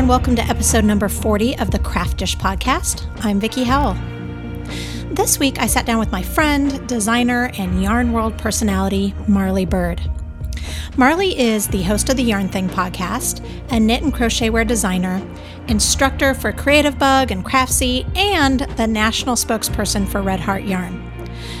[0.00, 3.06] and welcome to episode number 40 of the Craftish Podcast.
[3.22, 3.92] I'm Vickie Howell.
[5.14, 10.00] This week, I sat down with my friend, designer, and Yarn World personality, Marley Bird.
[10.96, 15.20] Marley is the host of the Yarn Thing podcast, a knit and crochet wear designer,
[15.68, 21.12] instructor for Creative Bug and Craftsy, and the national spokesperson for Red Heart Yarn.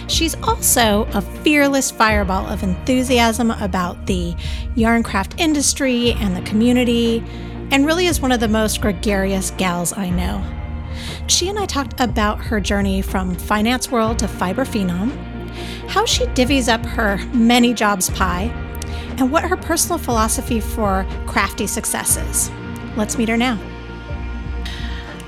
[0.08, 4.34] She's also a fearless fireball of enthusiasm about the
[4.76, 7.22] yarn craft industry and the community,
[7.70, 10.44] and really is one of the most gregarious gals I know.
[11.26, 15.10] She and I talked about her journey from finance world to fiber phenom,
[15.88, 18.52] how she divvies up her many jobs pie,
[19.18, 22.50] and what her personal philosophy for crafty success is.
[22.96, 23.58] Let's meet her now.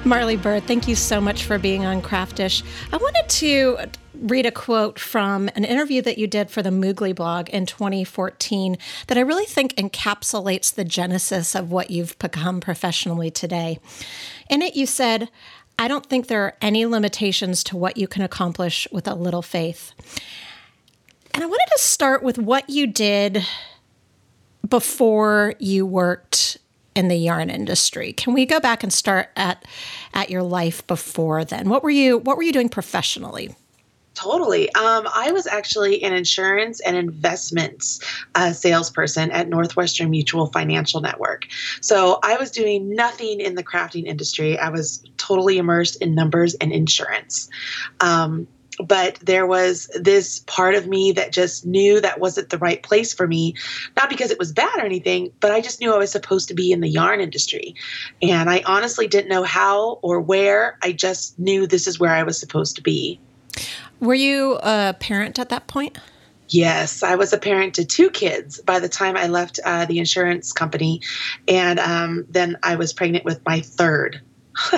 [0.05, 2.65] Marley Bird, thank you so much for being on Craftish.
[2.93, 3.79] I wanted to
[4.23, 8.79] read a quote from an interview that you did for the Moogly blog in 2014
[9.09, 13.81] that I really think encapsulates the genesis of what you've become professionally today.
[14.49, 15.29] In it, you said,
[15.79, 19.43] I don't think there are any limitations to what you can accomplish with a little
[19.43, 19.93] faith.
[21.35, 23.45] And I wanted to start with what you did
[24.69, 26.59] before you worked
[26.95, 28.13] in the yarn industry.
[28.13, 29.65] Can we go back and start at
[30.13, 31.69] at your life before then?
[31.69, 33.57] What were you what were you doing professionally?
[34.23, 34.73] Totally.
[34.75, 37.99] Um, I was actually an insurance and investments
[38.37, 41.49] uh, salesperson at Northwestern Mutual Financial Network.
[41.81, 44.57] So I was doing nothing in the crafting industry.
[44.57, 47.51] I was totally immersed in numbers and insurance.
[47.99, 48.47] Um,
[48.79, 53.13] but there was this part of me that just knew that wasn't the right place
[53.13, 53.55] for me
[53.97, 56.55] not because it was bad or anything but i just knew i was supposed to
[56.55, 57.75] be in the yarn industry
[58.23, 62.23] and i honestly didn't know how or where i just knew this is where i
[62.23, 63.21] was supposed to be
[64.03, 65.97] were you a parent at that point?
[66.49, 69.99] Yes, I was a parent to two kids by the time I left uh, the
[69.99, 71.01] insurance company,
[71.49, 74.21] and um, then I was pregnant with my third.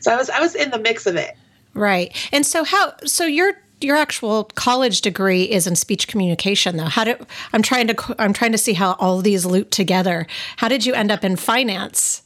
[0.00, 1.34] so I was I was in the mix of it.
[1.72, 2.92] Right, and so how?
[3.06, 6.84] So your your actual college degree is in speech communication, though.
[6.84, 10.26] How did I'm trying to I'm trying to see how all these loop together.
[10.56, 12.22] How did you end up in finance?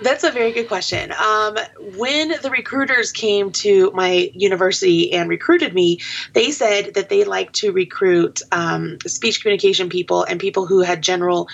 [0.00, 1.12] That's a very good question.
[1.12, 1.56] Um,
[1.96, 6.00] when the recruiters came to my university and recruited me,
[6.32, 11.02] they said that they like to recruit um, speech communication people and people who had
[11.02, 11.48] general.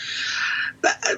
[0.83, 1.15] Uh,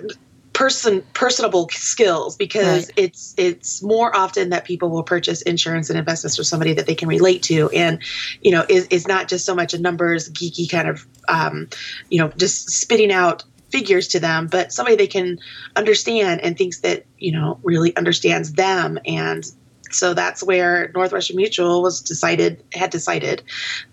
[0.52, 2.92] person personable skills because right.
[2.96, 6.94] it's it's more often that people will purchase insurance and investments for somebody that they
[6.94, 8.02] can relate to and
[8.40, 11.68] you know is, is not just so much a numbers geeky kind of um,
[12.08, 15.38] you know just spitting out figures to them, but somebody they can
[15.74, 18.98] understand and thinks that, you know, really understands them.
[19.04, 19.44] And
[19.90, 23.42] so that's where Northwestern Mutual was decided had decided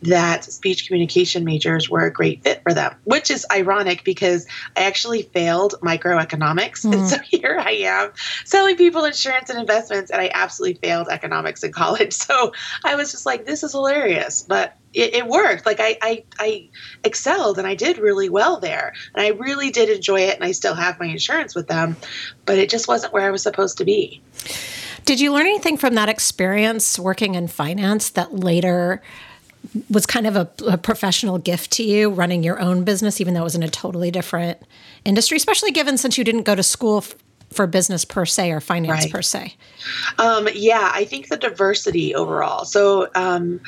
[0.04, 4.84] that speech communication majors were a great fit for them, which is ironic because I
[4.84, 6.84] actually failed microeconomics.
[6.84, 6.94] Mm.
[6.94, 8.12] And so here I am
[8.44, 12.14] selling people insurance and investments, and I absolutely failed economics in college.
[12.24, 12.54] So
[12.86, 14.44] I was just like, this is hilarious.
[14.48, 15.66] But it, it, worked.
[15.66, 16.70] Like I, I, I
[17.04, 18.94] excelled and I did really well there.
[19.14, 20.36] And I really did enjoy it.
[20.36, 21.96] And I still have my insurance with them,
[22.46, 24.22] but it just wasn't where I was supposed to be.
[25.06, 29.02] Did you learn anything from that experience working in finance that later
[29.90, 33.42] was kind of a, a, professional gift to you running your own business, even though
[33.42, 34.60] it was in a totally different
[35.06, 37.04] industry, especially given since you didn't go to school
[37.54, 39.12] for business per se or finance right.
[39.12, 39.56] per se?
[40.18, 42.66] Um, yeah, I think the diversity overall.
[42.66, 43.60] So, um,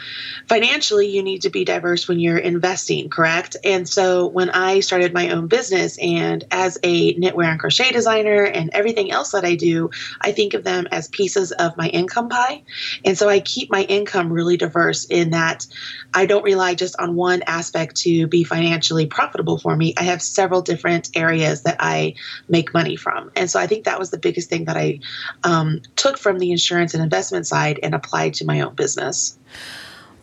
[0.47, 3.57] financially, you need to be diverse when you're investing, correct?
[3.63, 8.43] And so, when I started my own business and as a knitwear and crochet designer
[8.43, 9.89] and everything else that I do,
[10.21, 12.63] I think of them as pieces of my income pie.
[13.03, 15.67] And so, I keep my income really diverse in that
[16.13, 19.93] I don't rely just on one aspect to be financially profitable for me.
[19.97, 22.15] I have several different areas that I
[22.47, 23.31] make money from.
[23.35, 24.99] And so, I think think that was the biggest thing that I
[25.43, 29.37] um, took from the insurance and investment side and applied to my own business.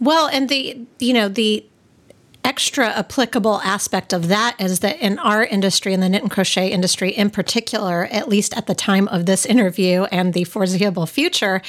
[0.00, 1.64] Well, and the you know the
[2.44, 6.69] extra applicable aspect of that is that in our industry, in the knit and crochet
[6.69, 11.62] industry in particular, at least at the time of this interview and the foreseeable future,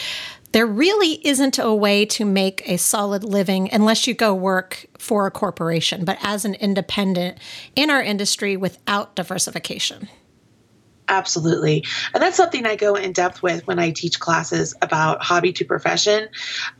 [0.54, 5.28] there really isn't a way to make a solid living unless you go work for
[5.28, 7.38] a corporation, but as an independent
[7.76, 10.08] in our industry without diversification.
[11.10, 11.84] Absolutely.
[12.14, 15.66] And that's something I go in depth with when I teach classes about hobby to
[15.66, 16.30] profession.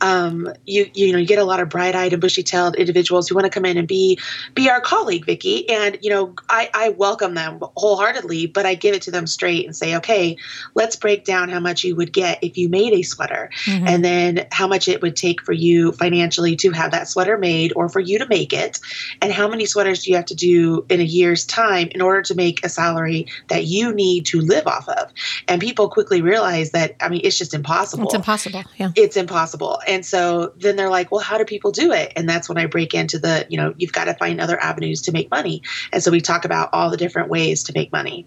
[0.00, 3.44] Um, you you know, you get a lot of bright-eyed and bushy-tailed individuals who want
[3.44, 4.18] to come in and be
[4.54, 5.70] be our colleague, Vickie.
[5.70, 9.66] And you know, I, I welcome them wholeheartedly, but I give it to them straight
[9.66, 10.38] and say, okay,
[10.74, 13.86] let's break down how much you would get if you made a sweater, mm-hmm.
[13.86, 17.72] and then how much it would take for you financially to have that sweater made
[17.76, 18.80] or for you to make it,
[19.20, 22.22] and how many sweaters do you have to do in a year's time in order
[22.22, 25.12] to make a salary that you need to live off of.
[25.48, 28.04] And people quickly realize that, I mean, it's just impossible.
[28.04, 28.64] It's impossible.
[28.76, 28.92] Yeah.
[28.96, 29.80] It's impossible.
[29.86, 32.12] And so then they're like, well, how do people do it?
[32.16, 35.02] And that's when I break into the, you know, you've got to find other avenues
[35.02, 35.62] to make money.
[35.92, 38.26] And so we talk about all the different ways to make money.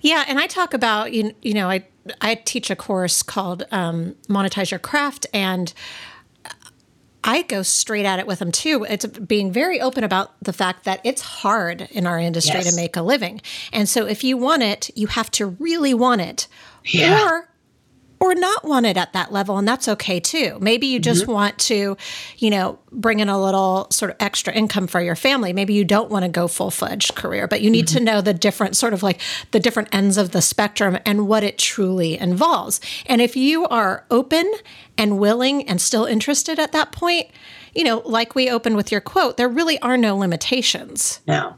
[0.00, 1.84] Yeah, and I talk about you, you know I
[2.20, 5.72] I teach a course called um, Monetize Your Craft, and
[7.26, 8.86] I go straight at it with them too.
[8.88, 12.70] It's being very open about the fact that it's hard in our industry yes.
[12.70, 13.42] to make a living.
[13.72, 16.46] And so if you want it, you have to really want it.
[16.84, 17.28] Yeah.
[17.28, 17.48] Or
[18.20, 21.32] or not want it at that level and that's okay too maybe you just mm-hmm.
[21.32, 21.96] want to
[22.38, 25.84] you know bring in a little sort of extra income for your family maybe you
[25.84, 27.98] don't want to go full-fledged career but you need mm-hmm.
[27.98, 29.20] to know the different sort of like
[29.50, 34.04] the different ends of the spectrum and what it truly involves and if you are
[34.10, 34.50] open
[34.96, 37.28] and willing and still interested at that point
[37.74, 41.54] you know like we opened with your quote there really are no limitations no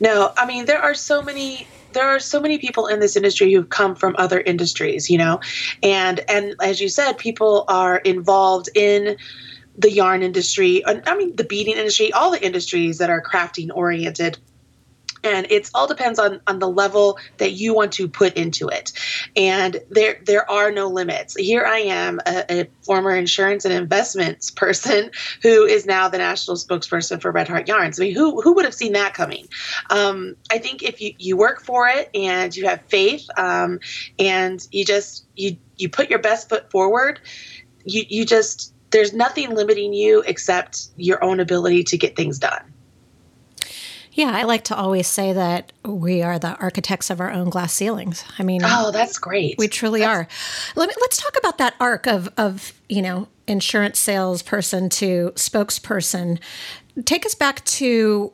[0.00, 3.52] no i mean there are so many there are so many people in this industry
[3.52, 5.40] who've come from other industries, you know,
[5.82, 9.16] and and as you said, people are involved in
[9.78, 10.84] the yarn industry.
[10.86, 14.38] I mean, the beading industry, all the industries that are crafting oriented
[15.24, 18.92] and it's all depends on on the level that you want to put into it.
[19.36, 21.36] And there there are no limits.
[21.36, 25.10] Here i am a, a, former insurance and investments person
[25.42, 28.00] who is now the national spokesperson for red heart yarns.
[28.00, 29.46] I mean who who would have seen that coming?
[29.90, 33.80] Um, i think if you you work for it and you have faith um,
[34.18, 37.20] and you just you you put your best foot forward
[37.84, 42.69] you you just there's nothing limiting you except your own ability to get things done
[44.12, 47.72] yeah, I like to always say that we are the architects of our own glass
[47.72, 48.24] ceilings.
[48.38, 49.56] I mean, oh, that's great.
[49.58, 50.28] We truly that's- are.
[50.74, 56.38] Let me, let's talk about that arc of of you know insurance salesperson to spokesperson.
[57.04, 58.32] Take us back to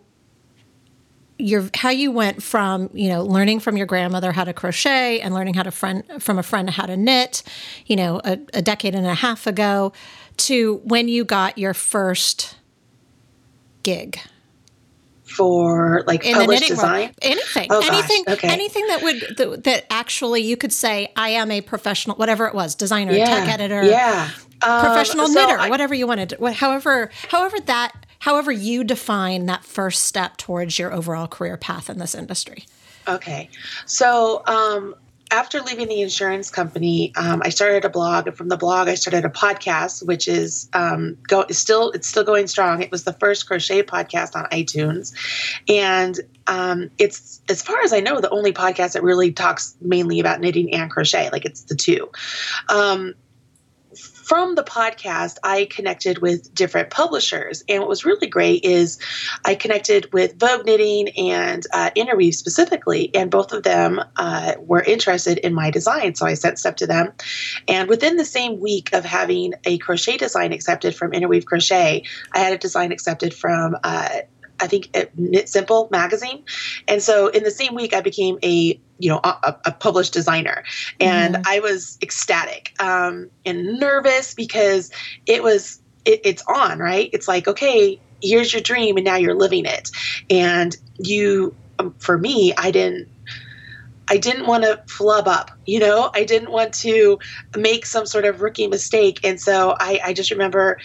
[1.39, 5.35] your how you went from you know learning from your grandmother how to crochet and
[5.35, 7.43] learning how to friend from a friend how to knit,
[7.85, 9.93] you know, a, a decade and a half ago,
[10.39, 12.57] to when you got your first
[13.83, 14.19] gig
[15.27, 17.01] for like in published design?
[17.01, 17.15] World.
[17.23, 18.49] Anything, oh, anything, okay.
[18.49, 22.55] anything that would that, that, actually you could say I am a professional, whatever it
[22.55, 23.25] was, designer, yeah.
[23.27, 24.31] tech editor, yeah,
[24.61, 26.35] professional um, so knitter, I, whatever you wanted.
[26.41, 31.99] However, however that, however you define that first step towards your overall career path in
[31.99, 32.65] this industry.
[33.09, 33.49] Okay,
[33.85, 34.95] so um,
[35.31, 38.95] after leaving the insurance company, um, I started a blog, and from the blog, I
[38.95, 42.83] started a podcast, which is um, go still it's still going strong.
[42.83, 45.13] It was the first crochet podcast on iTunes,
[45.69, 50.21] and um, it's as far as I know the only podcast that really talks mainly
[50.21, 51.31] about knitting and crochet.
[51.31, 52.11] Like it's the two.
[52.69, 53.15] Um,
[54.27, 57.63] from the podcast, I connected with different publishers.
[57.69, 58.99] And what was really great is
[59.45, 64.83] I connected with Vogue Knitting and uh, Interweave specifically, and both of them uh, were
[64.83, 66.17] interested in my design.
[66.17, 67.13] So I sent stuff to them.
[67.69, 72.03] And within the same week of having a crochet design accepted from Interweave Crochet,
[72.33, 74.09] I had a design accepted from uh,
[74.61, 76.45] I think Knit Simple magazine.
[76.89, 80.65] And so in the same week, I became a you know a, a published designer,
[81.01, 81.43] and mm.
[81.47, 84.91] I was ecstatic um, and nervous because
[85.27, 87.11] it was it, it's on right.
[87.13, 89.91] It's like okay, here's your dream, and now you're living it.
[90.31, 93.09] And you, um, for me, I didn't.
[94.09, 97.19] I didn't want to flub up, you know, I didn't want to
[97.57, 99.19] make some sort of rookie mistake.
[99.25, 100.79] And so I, I just remember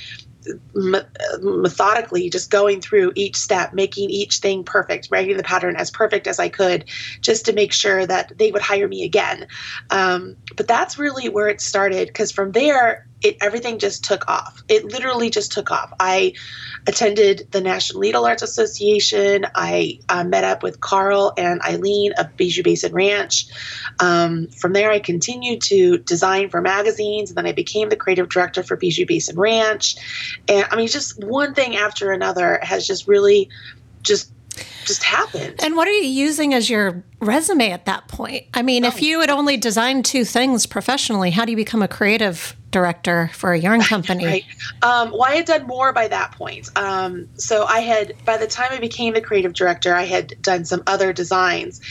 [0.73, 6.27] methodically just going through each step making each thing perfect writing the pattern as perfect
[6.27, 6.85] as i could
[7.21, 9.47] just to make sure that they would hire me again.
[9.89, 14.63] Um, but that's really where it started because from there it everything just took off.
[14.67, 15.93] It literally just took off.
[15.99, 16.33] I
[16.87, 19.45] attended the National Needle Arts Association.
[19.55, 23.47] I uh, met up with Carl and Eileen of Bijou Basin Ranch.
[23.99, 28.29] Um, from there, I continued to design for magazines, and then I became the creative
[28.29, 29.95] director for Bijou Basin Ranch.
[30.47, 33.49] And I mean, just one thing after another has just really
[34.01, 34.31] just
[34.85, 35.55] just happened.
[35.63, 38.47] And what are you using as your resume at that point?
[38.53, 38.89] I mean, oh.
[38.89, 43.29] if you had only designed two things professionally, how do you become a creative director
[43.33, 44.25] for a yarn company.
[44.25, 44.45] right.
[44.81, 46.69] Um, well, I had done more by that point.
[46.75, 50.65] Um, so I had, by the time I became the creative director, I had done
[50.65, 51.81] some other designs.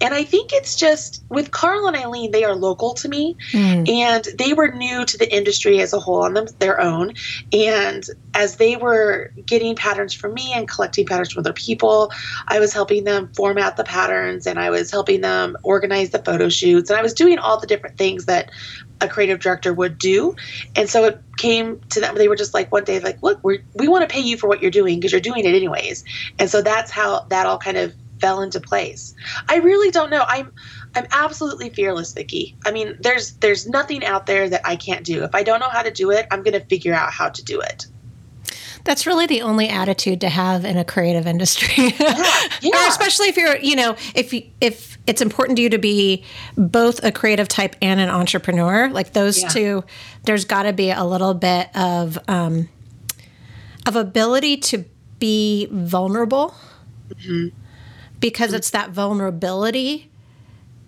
[0.00, 3.88] And I think it's just with Carl and Eileen, they are local to me mm.
[3.88, 7.12] and they were new to the industry as a whole on them, their own.
[7.52, 8.04] And
[8.34, 12.10] as they were getting patterns from me and collecting patterns from other people,
[12.48, 16.48] I was helping them format the patterns and I was helping them organize the photo
[16.48, 18.52] shoots and I was doing all the different things that
[19.00, 20.36] a creative director would do.
[20.76, 22.14] And so it came to them.
[22.14, 24.48] They were just like one day, like, look, we we want to pay you for
[24.48, 26.04] what you're doing because you're doing it anyways.
[26.38, 29.14] And so that's how that all kind of fell into place.
[29.48, 30.24] I really don't know.
[30.28, 30.52] I'm
[30.94, 32.56] I'm absolutely fearless, Vickie.
[32.66, 35.24] I mean, there's there's nothing out there that I can't do.
[35.24, 37.44] If I don't know how to do it, I'm going to figure out how to
[37.44, 37.86] do it.
[38.84, 41.94] That's really the only attitude to have in a creative industry.
[42.62, 42.84] Yeah, yeah.
[42.84, 46.24] or especially if you're, you know, if you, if it's important to you to be
[46.56, 49.48] both a creative type and an entrepreneur, like those yeah.
[49.48, 49.84] two,
[50.24, 52.68] there's got to be a little bit of um,
[53.86, 54.84] of ability to
[55.18, 56.54] be vulnerable
[57.08, 57.48] mm-hmm.
[58.18, 58.56] because mm-hmm.
[58.56, 60.10] it's that vulnerability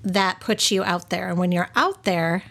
[0.03, 2.43] that puts you out there, and when you're out there,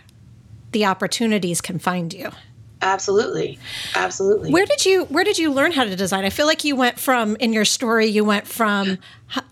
[0.72, 2.32] the opportunities can find you.
[2.82, 3.60] Absolutely.
[3.96, 4.52] Absolutely.
[4.52, 6.26] Where did you where did you learn how to design?
[6.26, 8.98] I feel like you went from in your story you went from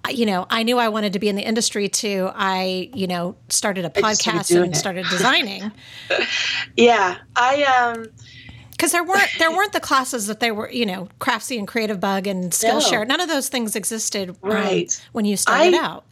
[0.10, 3.36] you know, I knew I wanted to be in the industry to I, you know,
[3.50, 5.72] started a podcast started and started designing.
[6.76, 7.18] yeah.
[7.36, 8.08] I um
[8.72, 12.00] because there weren't there weren't the classes that they were you know craftsy and creative
[12.00, 13.16] bug and skillshare no.
[13.16, 16.06] none of those things existed um, right when you started I, out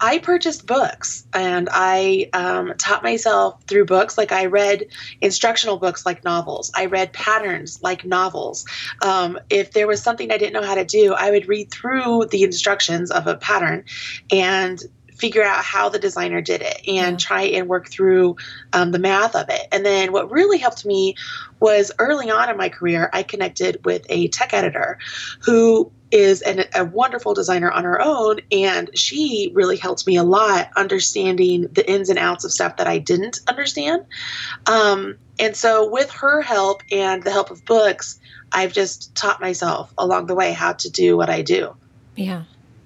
[0.00, 4.18] I purchased books and I um, taught myself through books.
[4.18, 4.86] Like I read
[5.20, 6.70] instructional books like novels.
[6.74, 8.64] I read patterns like novels.
[9.02, 12.26] Um, if there was something I didn't know how to do, I would read through
[12.30, 13.84] the instructions of a pattern
[14.30, 14.82] and
[15.14, 18.36] figure out how the designer did it and try and work through
[18.72, 19.62] um, the math of it.
[19.72, 21.14] And then what really helped me
[21.64, 24.98] was early on in my career, I connected with a tech editor
[25.40, 28.40] who is an, a wonderful designer on her own.
[28.52, 32.86] And she really helped me a lot understanding the ins and outs of stuff that
[32.86, 34.04] I didn't understand.
[34.66, 38.20] Um, and so, with her help and the help of books,
[38.52, 41.74] I've just taught myself along the way how to do what I do.
[42.14, 42.44] Yeah.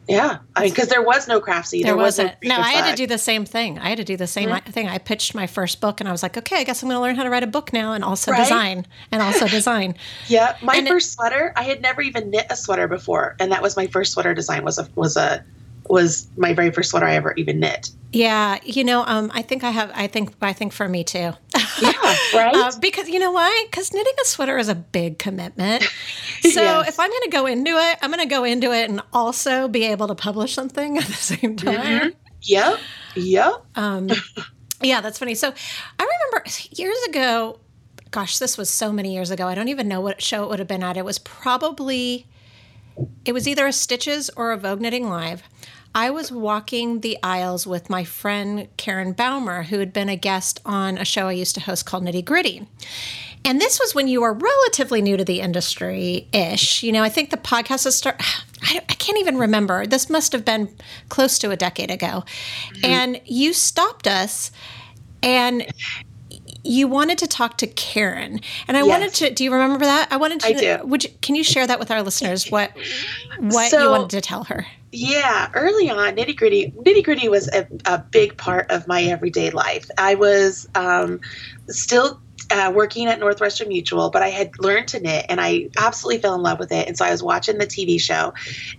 [0.09, 1.83] Yeah, I mean, because there was no craftsy.
[1.83, 2.33] There, there wasn't.
[2.43, 3.79] no, I had to do the same thing.
[3.79, 4.71] I had to do the same mm-hmm.
[4.71, 4.89] thing.
[4.89, 7.03] I pitched my first book, and I was like, okay, I guess I'm going to
[7.03, 8.39] learn how to write a book now, and also right?
[8.39, 9.95] design, and also design.
[10.27, 11.53] yeah, my and first it, sweater.
[11.57, 14.65] I had never even knit a sweater before, and that was my first sweater design.
[14.65, 15.45] Was a was a
[15.89, 17.91] was my very first sweater I ever even knit.
[18.13, 19.91] Yeah, you know, um, I think I have.
[19.95, 21.33] I think I think for me too.
[21.81, 22.55] yeah, right.
[22.55, 23.67] Uh, because you know why?
[23.71, 25.89] Because knitting a sweater is a big commitment.
[26.41, 26.89] So yes.
[26.89, 29.67] if I'm going to go into it, I'm going to go into it and also
[29.67, 31.75] be able to publish something at the same time.
[31.75, 32.09] Mm-hmm.
[32.43, 32.79] Yep.
[33.17, 33.65] Yep.
[33.75, 34.09] Um,
[34.81, 35.35] yeah, that's funny.
[35.35, 35.53] So
[35.99, 37.59] I remember years ago.
[38.13, 39.47] Gosh, this was so many years ago.
[39.47, 40.97] I don't even know what show it would have been at.
[40.97, 42.27] It was probably.
[43.25, 45.43] It was either a Stitches or a Vogue Knitting Live.
[45.95, 50.61] I was walking the aisles with my friend Karen Baumer, who had been a guest
[50.65, 52.69] on a show I used to host called Knitty Gritty.
[53.45, 56.83] And this was when you were relatively new to the industry ish.
[56.83, 58.25] You know, I think the podcast has started.
[58.63, 59.87] I, I, can't even remember.
[59.87, 60.69] This must have been
[61.09, 62.25] close to a decade ago.
[62.27, 62.85] Mm-hmm.
[62.85, 64.51] And you stopped us
[65.23, 65.65] and
[66.65, 68.89] you wanted to talk to Karen, and I yes.
[68.89, 69.31] wanted to.
[69.35, 70.09] Do you remember that?
[70.11, 70.47] I wanted to.
[70.49, 70.87] I do.
[70.87, 72.51] Would you, can you share that with our listeners?
[72.51, 72.73] What
[73.39, 74.67] what so, you wanted to tell her?
[74.91, 76.73] Yeah, early on, Knitty Gritty.
[76.75, 79.91] Knitty Gritty was a, a big part of my everyday life.
[79.99, 81.21] I was um,
[81.69, 86.23] still uh, working at Northwestern Mutual, but I had learned to knit and I absolutely
[86.23, 86.89] fell in love with it.
[86.89, 88.33] And so I was watching the TV show.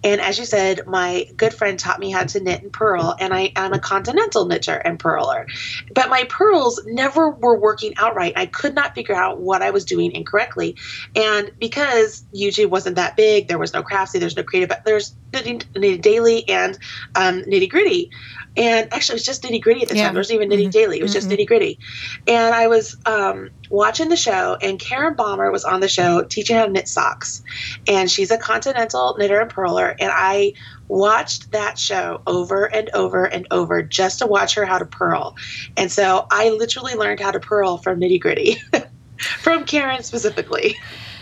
[0.04, 3.34] And as you said, my good friend taught me how to knit and purl, and
[3.34, 5.48] I am a continental knitter and purler.
[5.94, 8.34] But my purls never were working out right.
[8.36, 10.76] I could not figure out what I was doing incorrectly.
[11.16, 16.48] And because YouTube wasn't that big, there was no craftsy, there's no creative, there's daily
[16.50, 16.78] and
[17.16, 18.12] um, Knitty Gritty.
[18.58, 20.06] And actually, it was just Knitty Gritty at the yeah.
[20.06, 20.14] time.
[20.14, 20.70] There wasn't even nitty mm-hmm.
[20.72, 21.00] daily.
[21.00, 21.18] It was mm-hmm.
[21.18, 21.80] just Knitty Gritty.
[22.28, 26.56] And I was um, watching the show, and Karen Baumer was on the show teaching
[26.56, 27.44] how to knit socks.
[27.88, 29.96] And she's a continental knitter and purler.
[30.00, 30.54] And I
[30.88, 35.36] watched that show over and over and over just to watch her how to purl.
[35.78, 38.58] And so I literally learned how to purl from Knitty Gritty,
[39.18, 40.78] from Karen specifically.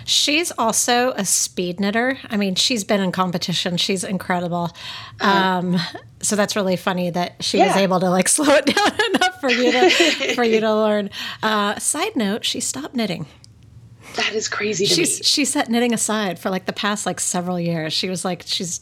[0.07, 2.17] She's also a speed knitter.
[2.29, 3.75] I mean, she's been in competition.
[3.75, 4.71] She's incredible.
[5.19, 5.27] Uh-huh.
[5.29, 5.77] Um,
[6.21, 7.67] so that's really funny that she yeah.
[7.67, 9.89] was able to like slow it down enough for you to
[10.35, 11.09] for you to learn.
[11.43, 13.25] Uh, side note: she stopped knitting.
[14.15, 15.23] That is crazy to she's, me.
[15.23, 17.91] She set knitting aside for like the past like several years.
[17.91, 18.79] She was like she's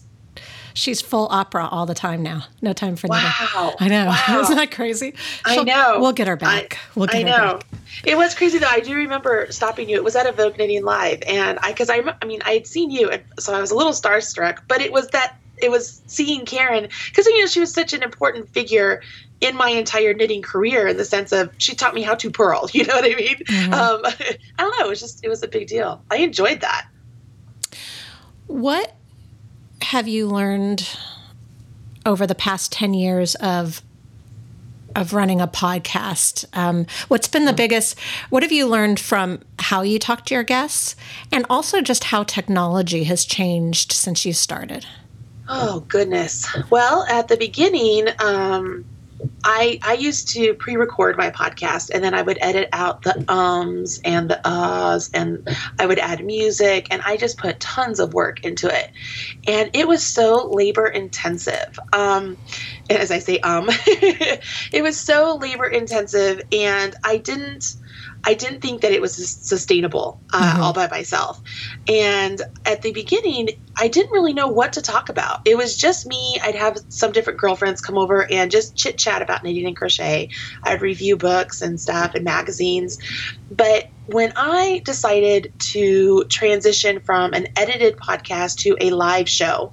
[0.76, 2.44] she's full opera all the time now.
[2.62, 3.18] No time for wow.
[3.18, 3.76] knitting.
[3.80, 4.06] I know.
[4.28, 4.42] Wow.
[4.42, 5.14] Isn't that crazy?
[5.48, 6.00] She'll, I know.
[6.00, 6.76] We'll get her back.
[6.76, 7.54] I, we'll get I her know.
[7.58, 7.66] back.
[8.04, 8.68] It was crazy though.
[8.68, 9.96] I do remember stopping you.
[9.96, 12.68] It was at a Vogue Knitting Live, and I because I I mean I had
[12.68, 14.60] seen you, and so I was a little starstruck.
[14.68, 18.04] But it was that it was seeing Karen because you know she was such an
[18.04, 19.02] important figure
[19.42, 22.70] in my entire knitting career in the sense of she taught me how to purl.
[22.74, 23.36] You know what I mean?
[23.38, 23.74] Mm-hmm.
[23.74, 24.86] Um, I don't know.
[24.86, 26.04] It was just it was a big deal.
[26.12, 26.88] I enjoyed that.
[28.48, 28.95] What
[29.86, 30.90] have you learned
[32.06, 33.82] over the past ten years of
[34.96, 36.46] of running a podcast.
[36.54, 38.00] Um, what's been the biggest?
[38.30, 40.96] What have you learned from how you talk to your guests,
[41.32, 44.86] and also just how technology has changed since you started?
[45.48, 46.48] Oh goodness.
[46.70, 48.86] Well, at the beginning, um,
[49.44, 54.00] I I used to pre-record my podcast and then I would edit out the ums
[54.04, 55.48] and the uhs and
[55.80, 58.92] I would add music and I just put tons of work into it.
[59.48, 61.80] And it was so labor intensive.
[61.94, 62.38] Um,
[62.90, 67.76] and as I say um it was so labor intensive and I didn't
[68.26, 70.62] I didn't think that it was sustainable uh, mm-hmm.
[70.62, 71.42] all by myself.
[71.88, 75.42] And at the beginning, I didn't really know what to talk about.
[75.46, 76.38] It was just me.
[76.42, 80.30] I'd have some different girlfriends come over and just chit chat about knitting and crochet.
[80.64, 82.98] I'd review books and stuff and magazines.
[83.52, 89.72] But when I decided to transition from an edited podcast to a live show,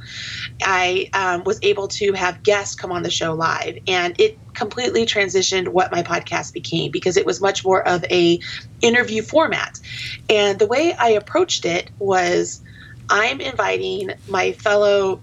[0.62, 5.06] I um, was able to have guests come on the show live, and it completely
[5.06, 8.38] transitioned what my podcast became because it was much more of a
[8.80, 9.78] interview format.
[10.28, 12.62] And the way I approached it was
[13.08, 15.22] I'm inviting my fellow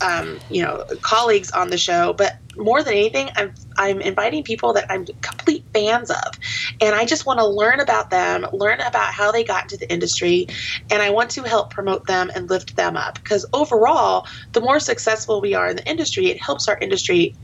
[0.00, 4.72] um, you know colleagues on the show but more than anything i'm i'm inviting people
[4.72, 6.38] that i'm complete fans of
[6.80, 9.90] and i just want to learn about them learn about how they got into the
[9.92, 10.46] industry
[10.90, 14.80] and i want to help promote them and lift them up because overall the more
[14.80, 17.34] successful we are in the industry it helps our industry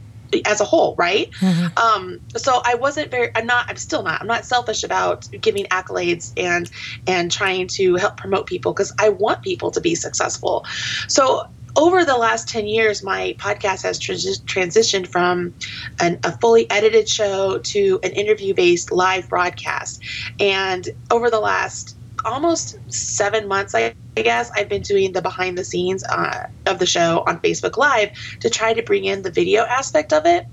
[0.47, 1.31] as a whole, right?
[1.41, 1.79] Mm-hmm.
[1.79, 3.31] Um, so I wasn't very.
[3.35, 3.67] I'm not.
[3.69, 4.21] I'm still not.
[4.21, 6.71] I'm not selfish about giving accolades and
[7.07, 10.65] and trying to help promote people because I want people to be successful.
[11.09, 11.45] So
[11.77, 15.55] over the last 10 years, my podcast has trans- transitioned from
[16.01, 19.99] an, a fully edited show to an interview based live broadcast.
[20.41, 25.65] And over the last almost seven months, I, guess, I've been doing the behind the
[25.65, 28.11] scenes uh, of the show on Facebook Live
[28.41, 30.47] to try to bring in the video aspect of it.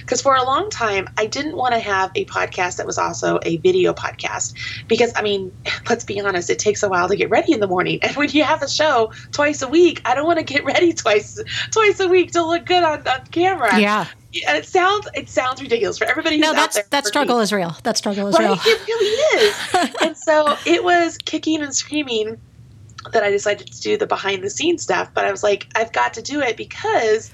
[0.00, 3.38] Because for a long time, I didn't want to have a podcast that was also
[3.42, 4.54] a video podcast.
[4.86, 5.52] Because, I mean,
[5.88, 8.00] let's be honest, it takes a while to get ready in the morning.
[8.06, 10.92] And when you have a show twice a week, I don't want to get ready
[10.92, 13.80] twice twice a week to look good on, on camera.
[13.80, 14.06] Yeah
[14.46, 16.38] it sounds it sounds ridiculous for everybody.
[16.38, 17.42] no, that's that struggle me.
[17.42, 17.76] is real.
[17.82, 18.44] That struggle is right?
[18.44, 18.58] real.
[18.64, 19.94] It really is.
[20.02, 22.38] and so it was kicking and screaming
[23.12, 25.10] that I decided to do the behind the scenes stuff.
[25.14, 27.30] But I was like, I've got to do it because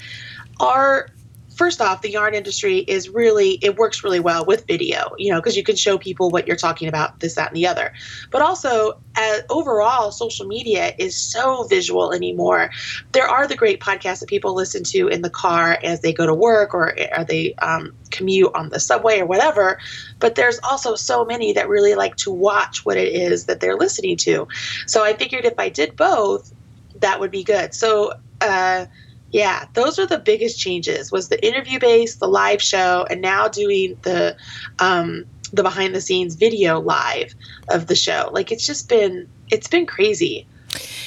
[0.60, 1.08] our
[1.54, 5.38] first off, the yarn industry is really, it works really well with video, you know,
[5.38, 7.92] because you can show people what you're talking about, this, that, and the other.
[8.30, 12.70] But also, uh, overall, social media is so visual anymore.
[13.12, 16.26] There are the great podcasts that people listen to in the car as they go
[16.26, 19.78] to work or are they um, commute on the subway or whatever.
[20.18, 23.76] But there's also so many that really like to watch what it is that they're
[23.76, 24.48] listening to.
[24.86, 26.52] So I figured if I did both,
[27.00, 27.74] that would be good.
[27.74, 28.86] So, uh,
[29.32, 33.48] yeah those are the biggest changes was the interview base the live show and now
[33.48, 34.36] doing the
[34.78, 37.34] um, the behind the scenes video live
[37.70, 40.46] of the show like it's just been it's been crazy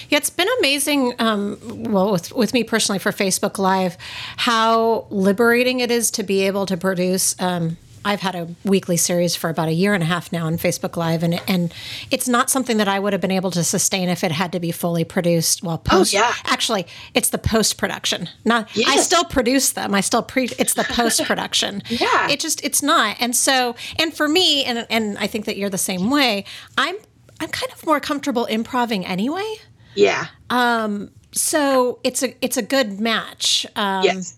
[0.10, 1.16] yeah, it's been amazing.
[1.18, 3.98] Um, well, with with me personally for Facebook Live,
[4.38, 9.36] how liberating it is to be able to produce um, I've had a weekly series
[9.36, 11.74] for about a year and a half now on Facebook Live, and and
[12.12, 14.60] it's not something that I would have been able to sustain if it had to
[14.60, 15.64] be fully produced.
[15.64, 16.14] Well, oh, post.
[16.14, 16.34] Oh, yeah.
[16.46, 18.30] Actually, it's the post production.
[18.46, 18.74] Not.
[18.76, 18.90] Yes.
[18.90, 19.96] I still produce them.
[19.96, 20.50] I still pre.
[20.60, 21.82] It's the post production.
[21.90, 22.30] yeah.
[22.30, 23.18] It just it's not.
[23.20, 26.46] And so and for me, and and I think that you're the same way.
[26.78, 26.96] I'm
[27.40, 29.56] I'm kind of more comfortable improving anyway.
[29.96, 30.28] Yeah.
[30.52, 31.10] Um.
[31.32, 33.66] So it's a it's a good match.
[33.76, 34.38] Um, yes.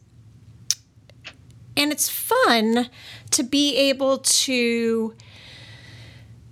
[1.77, 2.89] And it's fun
[3.31, 5.13] to be able to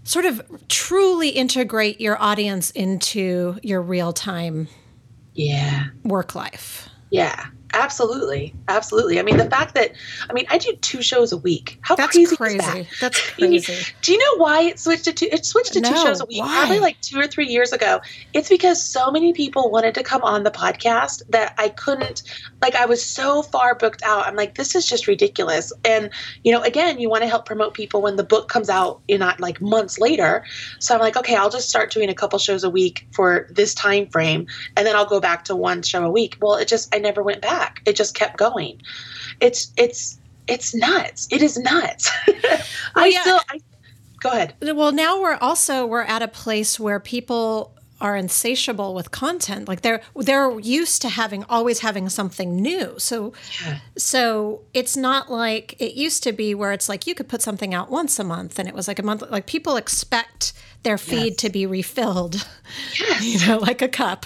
[0.03, 4.67] sort of truly integrate your audience into your real time
[5.33, 6.87] yeah work life.
[7.09, 7.47] Yeah.
[7.75, 9.19] Absolutely, absolutely.
[9.19, 9.91] I mean, the fact that
[10.29, 11.77] I mean, I do two shows a week.
[11.81, 12.57] How That's crazy, crazy.
[12.57, 12.87] is that?
[13.01, 13.93] That's crazy.
[14.01, 15.27] do you know why it switched to two?
[15.29, 16.59] It switched to no, two shows a week, why?
[16.59, 17.99] probably like two or three years ago.
[18.33, 22.23] It's because so many people wanted to come on the podcast that I couldn't.
[22.61, 24.25] Like, I was so far booked out.
[24.25, 25.73] I'm like, this is just ridiculous.
[25.83, 26.09] And
[26.43, 29.19] you know, again, you want to help promote people when the book comes out in
[29.25, 30.45] not like months later.
[30.79, 33.73] So I'm like, okay, I'll just start doing a couple shows a week for this
[33.73, 36.37] time frame, and then I'll go back to one show a week.
[36.39, 37.64] Well, it just I never went back.
[37.85, 38.81] It just kept going going.
[39.39, 41.27] It's it's it's nuts.
[41.31, 42.11] It is nuts.
[42.27, 42.59] well,
[42.95, 43.21] I yeah.
[43.21, 43.59] still I,
[44.21, 44.53] go ahead.
[44.61, 49.79] Well, now we're also we're at a place where people are insatiable with content like
[49.79, 53.31] they're they're used to having always having something new so
[53.63, 53.79] yeah.
[53.97, 57.73] so it's not like it used to be where it's like you could put something
[57.73, 60.51] out once a month and it was like a month like people expect
[60.85, 61.35] their feed yes.
[61.37, 62.47] to be refilled,
[62.99, 63.23] yes.
[63.25, 64.25] you know, like a cup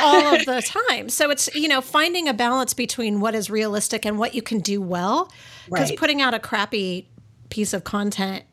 [0.00, 1.08] all of the time.
[1.08, 4.58] So it's, you know, finding a balance between what is realistic and what you can
[4.58, 5.30] do well.
[5.66, 5.98] Because right.
[5.98, 7.08] putting out a crappy
[7.50, 8.44] piece of content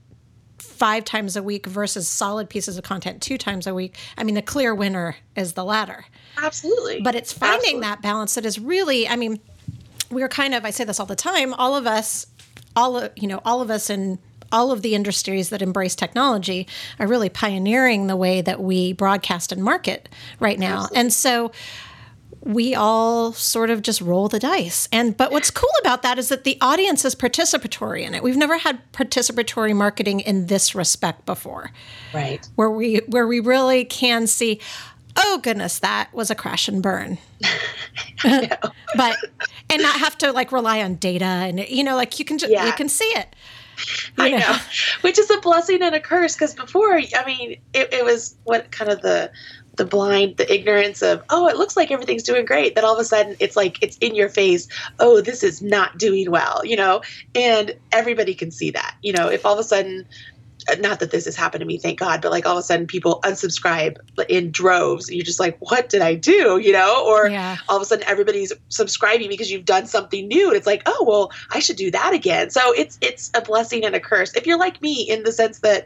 [0.59, 4.35] five times a week versus solid pieces of content two times a week, I mean,
[4.35, 6.05] the clear winner is the latter.
[6.37, 7.01] Absolutely.
[7.01, 7.81] But it's finding Absolutely.
[7.81, 9.39] that balance that is really, I mean,
[10.11, 12.27] we're kind of, I say this all the time, all of us,
[12.75, 14.19] all of, you know, all of us in
[14.51, 16.67] all of the industries that embrace technology
[16.99, 20.09] are really pioneering the way that we broadcast and market
[20.39, 20.87] right now.
[20.95, 21.51] And so,
[22.43, 24.89] we all sort of just roll the dice.
[24.91, 28.23] And but what's cool about that is that the audience is participatory in it.
[28.23, 31.69] We've never had participatory marketing in this respect before.
[32.15, 32.47] Right.
[32.55, 34.59] Where we where we really can see
[35.17, 37.19] oh goodness that was a crash and burn.
[38.23, 39.17] but
[39.69, 42.51] and not have to like rely on data and you know like you can just
[42.51, 42.65] Yeah.
[42.65, 43.35] you can see it.
[44.17, 44.37] I know.
[44.37, 44.57] know,
[45.01, 48.71] which is a blessing and a curse because before, I mean, it, it was what
[48.71, 49.31] kind of the
[49.77, 52.75] the blind, the ignorance of, oh, it looks like everything's doing great.
[52.75, 54.67] Then all of a sudden, it's like it's in your face.
[54.99, 57.01] Oh, this is not doing well, you know,
[57.35, 58.95] and everybody can see that.
[59.01, 60.05] You know, if all of a sudden.
[60.79, 62.87] Not that this has happened to me, thank God, but like all of a sudden
[62.87, 63.95] people unsubscribe
[64.29, 65.09] in droves.
[65.11, 66.59] You're just like, what did I do?
[66.59, 67.57] You know, or Yeah.
[67.67, 71.05] all of a sudden everybody's subscribing because you've done something new and it's like oh
[71.07, 74.45] well i should do that again so it's it's a blessing and a curse if
[74.45, 75.85] you're like me in the sense that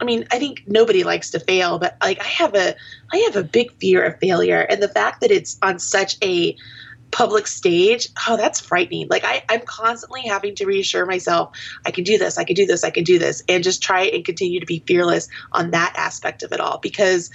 [0.00, 2.74] i mean i think nobody likes to fail but like i have a
[3.12, 6.56] i have a big fear of failure and the fact that it's on such a
[7.12, 12.04] public stage oh that's frightening like I, i'm constantly having to reassure myself i can
[12.04, 14.60] do this i can do this i can do this and just try and continue
[14.60, 17.30] to be fearless on that aspect of it all because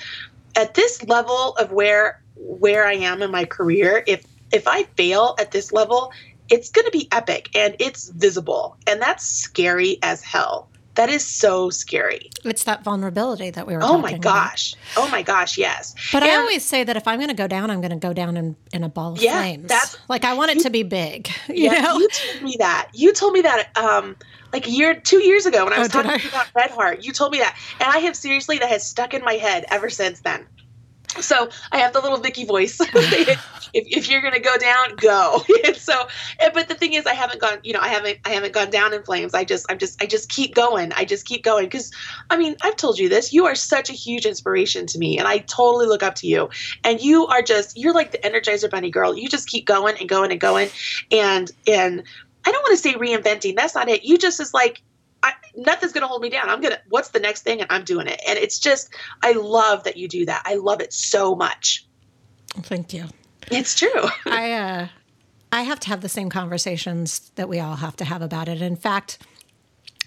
[0.58, 5.36] at this level of where where I am in my career, if if I fail
[5.40, 6.12] at this level,
[6.50, 10.70] it's going to be epic and it's visible, and that's scary as hell.
[10.98, 12.30] That is so scary.
[12.44, 14.50] It's that vulnerability that we were Oh my talking about.
[14.50, 14.76] gosh.
[14.98, 15.58] Oh my gosh.
[15.58, 15.96] Yes.
[16.12, 18.14] But I always say that if I'm going to go down, I'm going to go
[18.14, 19.68] down in, in a ball of Yeah, flames.
[19.70, 22.00] that's- like I want it to be big, you yeah, know?
[22.00, 22.90] you told me that.
[22.94, 24.16] You told me that um
[24.54, 26.28] like a year, two years ago when I Oh, was did talking I?
[26.30, 27.04] about Red Heart.
[27.04, 29.90] You told me that, and I have seriously that has stuck in my head ever
[29.90, 30.48] since then.
[31.22, 32.78] So I have the little Vickie voice.
[32.82, 33.40] if,
[33.74, 35.44] if you're gonna go down, go.
[35.66, 36.08] and so,
[36.40, 37.60] and- but the thing is, I haven't gone.
[37.64, 38.20] You know, I haven't.
[38.26, 39.34] I haven't gone down in flames.
[39.34, 39.66] I just.
[39.70, 40.02] I'm just.
[40.02, 40.92] I just keep going.
[40.94, 41.92] I just keep going because,
[42.30, 43.34] I mean, I've told you this.
[43.34, 46.50] You are such a huge inspiration to me, and I totally look up to you.
[46.84, 47.78] And you are just.
[47.78, 49.18] You're like the Energizer Bunny girl.
[49.18, 50.70] You just keep going and going and going,
[51.12, 52.04] and and
[52.46, 53.56] I don't want to say reinventing.
[53.56, 54.04] That's not it.
[54.04, 54.82] You just is like
[55.28, 56.50] I, nothing's going to hold me down.
[56.50, 57.62] I'm going to, what's the next thing?
[57.62, 58.22] And I'm doing it.
[58.28, 60.44] And it's just, I love that you do that.
[60.46, 61.86] I love it so much.
[62.63, 63.06] Thank you.
[63.52, 64.04] It's true.
[64.26, 64.88] I uh,
[65.52, 68.62] I have to have the same conversations that we all have to have about it.
[68.62, 69.20] In fact,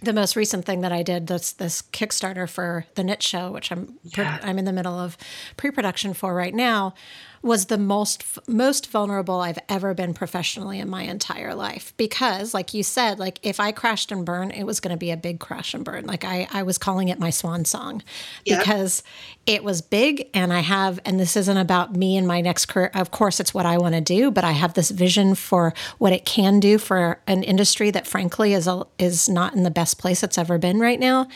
[0.02, 3.70] the most recent thing that I did this this Kickstarter for the Knit Show, which
[3.72, 4.38] I'm Yeah.
[4.42, 5.16] I'm in the middle of
[5.56, 6.94] pre-production for right now,
[7.42, 11.94] was the most most vulnerable I've ever been professionally in my entire life.
[11.96, 15.11] Because, like you said, like if I crashed and burned, it was going to be
[15.11, 16.05] a big crash and burn.
[16.07, 18.03] Like I I was calling it my swan song
[18.44, 18.59] Yeah.
[18.59, 19.03] because
[19.46, 22.90] it was big, and I have and this isn't about me and my next career.
[22.94, 26.12] Of course, it's what I want to do, but I have this vision for what
[26.12, 29.98] it can do for an industry that, frankly, is a, is not in the best
[29.98, 31.26] place it's ever been right now,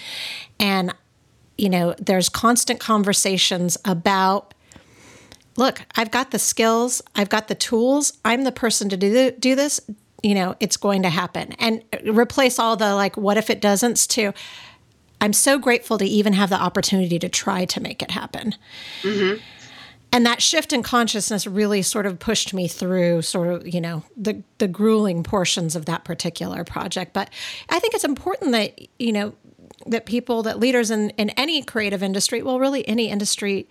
[0.60, 0.94] and
[1.56, 4.53] you know, there's constant conversations about
[5.56, 9.54] look, I've got the skills, I've got the tools, I'm the person to do do
[9.54, 9.80] this,
[10.22, 11.52] you know, it's going to happen.
[11.58, 14.32] And uh, replace all the like what if it doesn't to
[15.20, 18.54] I'm so grateful to even have the opportunity to try to make it happen.
[19.02, 19.40] Mm-hmm.
[20.12, 24.04] And that shift in consciousness really sort of pushed me through sort of, you know,
[24.16, 27.12] the the grueling portions of that particular project.
[27.12, 27.30] But
[27.68, 29.34] I think it's important that, you know,
[29.86, 33.68] that people, that leaders in, in any creative industry, well, really any industry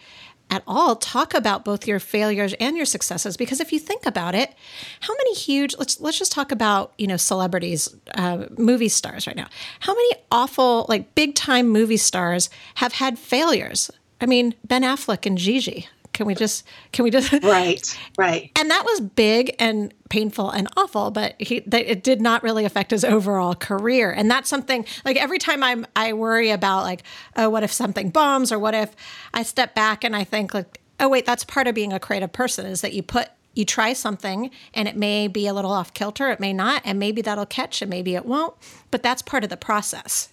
[0.50, 3.38] at all, talk about both your failures and your successes.
[3.38, 4.54] Because if you think about it,
[5.02, 9.36] how many huge let's let's just talk about you know celebrities, uh, movie stars right
[9.36, 9.48] now.
[9.80, 13.90] How many awful like big time movie stars have had failures?
[14.22, 15.88] I mean, Ben Affleck and Gigli.
[16.14, 18.00] Can we just can we just right.
[18.18, 18.52] Right.
[18.56, 22.66] and that was big and painful and awful but he that it did not really
[22.66, 27.02] affect his overall career and that's something like every time i'm i worry about like
[27.36, 28.96] oh what if something bombs or what if
[29.34, 32.32] i step back and i think like oh wait that's part of being a creative
[32.32, 35.94] person is that you put you try something and it may be a little off
[35.96, 38.54] kilter it may not and maybe that'll catch and maybe it won't
[38.92, 40.30] but that's part of the process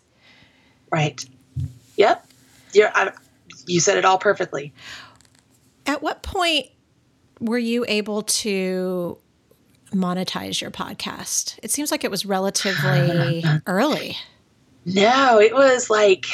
[0.90, 1.24] Right.
[1.96, 2.26] Yep.
[2.72, 3.12] You're, I,
[3.66, 4.72] you said it all perfectly.
[5.86, 6.66] At what point
[7.40, 9.18] were you able to
[9.92, 14.16] monetize your podcast it seems like it was relatively early
[14.84, 16.26] No, it was like,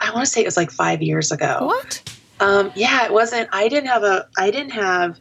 [0.00, 1.58] I want to say it was like five years ago.
[1.66, 2.02] what
[2.40, 3.48] Um, yeah, it wasn't.
[3.52, 4.26] I didn't have a.
[4.36, 5.20] I didn't have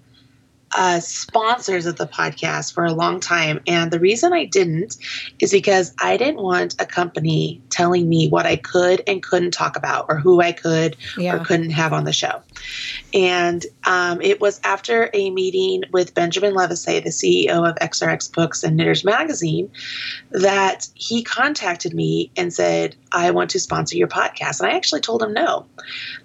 [0.75, 3.61] uh, sponsors of the podcast for a long time.
[3.67, 4.97] And the reason I didn't
[5.39, 9.75] is because I didn't want a company telling me what I could and couldn't talk
[9.75, 11.35] about or who I could yeah.
[11.35, 12.41] or couldn't have on the show.
[13.13, 18.63] And um, it was after a meeting with Benjamin Levisay, the CEO of XRX Books
[18.63, 19.69] and Knitters Magazine,
[20.31, 24.61] that he contacted me and said, I want to sponsor your podcast.
[24.61, 25.65] And I actually told him no.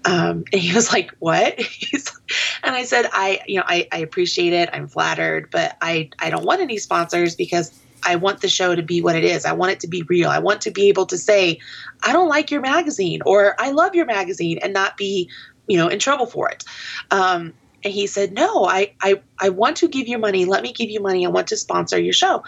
[0.05, 1.59] Um, and he was like, What?
[2.63, 4.71] and I said, I, you know, I, I appreciate it.
[4.73, 7.73] I'm flattered, but I, I don't want any sponsors because
[8.05, 9.45] I want the show to be what it is.
[9.45, 10.31] I want it to be real.
[10.31, 11.59] I want to be able to say,
[12.05, 15.31] I don't like your magazine or I love your magazine and not be,
[15.67, 16.65] you know, in trouble for it.
[17.11, 17.53] Um,
[17.85, 20.45] and he said, No, I, I, I want to give you money.
[20.45, 21.27] Let me give you money.
[21.27, 22.43] I want to sponsor your show.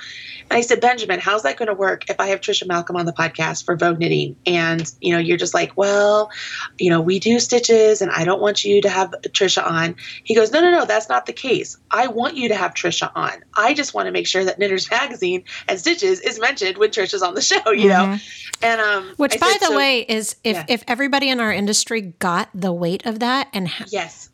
[0.51, 3.07] And I said, Benjamin, how's that going to work if I have Trisha Malcolm on
[3.07, 4.37] the podcast for Vogue Knitting?
[4.47, 6.31] And, you know, you're just like, Well,
[6.79, 9.97] you know, we do stitches and I don't want you to have Trisha on.
[10.25, 11.77] He goes, No, no, no, that's not the case.
[11.91, 13.45] I want you to have Trisha on.
[13.55, 17.23] I just want to make sure that Knitters Magazine and Stitches is mentioned when Trisha's
[17.23, 18.13] on the show, you mm-hmm.
[18.13, 18.19] know?
[18.63, 20.65] And, um, which I by said, the so, way is if, yeah.
[20.69, 24.31] if everybody in our industry got the weight of that and ha- yes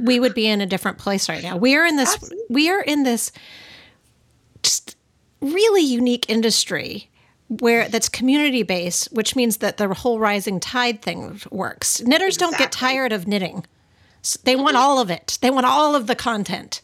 [0.00, 1.56] we would be in a different place right now.
[1.56, 2.44] We are in this Absolutely.
[2.50, 3.32] we are in this
[4.62, 4.96] just
[5.40, 7.10] really unique industry
[7.48, 12.00] where that's community based, which means that the whole rising tide thing works.
[12.02, 12.52] Knitters exactly.
[12.52, 13.64] don't get tired of knitting.
[14.42, 14.76] They want mm-hmm.
[14.76, 15.38] all of it.
[15.40, 16.82] They want all of the content.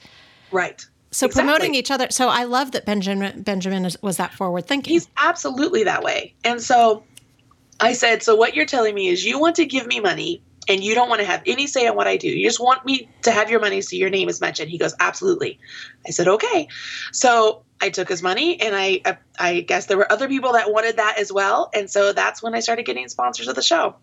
[0.53, 0.85] Right.
[1.11, 1.43] So exactly.
[1.43, 2.07] promoting each other.
[2.11, 4.93] So I love that Benjamin Benjamin was that forward thinking.
[4.93, 6.35] He's absolutely that way.
[6.45, 7.03] And so
[7.81, 10.83] I said, so what you're telling me is you want to give me money and
[10.83, 12.29] you don't want to have any say in what I do.
[12.29, 14.71] You just want me to have your money so your name is mentioned.
[14.71, 15.59] He goes, absolutely.
[16.07, 16.69] I said, okay.
[17.13, 20.73] So I took his money, and I, I, I guess there were other people that
[20.73, 23.97] wanted that as well, and so that's when I started getting sponsors of the show.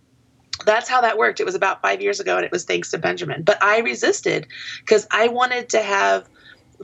[0.65, 1.39] That's how that worked.
[1.39, 3.43] It was about five years ago, and it was thanks to Benjamin.
[3.43, 4.47] But I resisted
[4.79, 6.27] because I wanted to have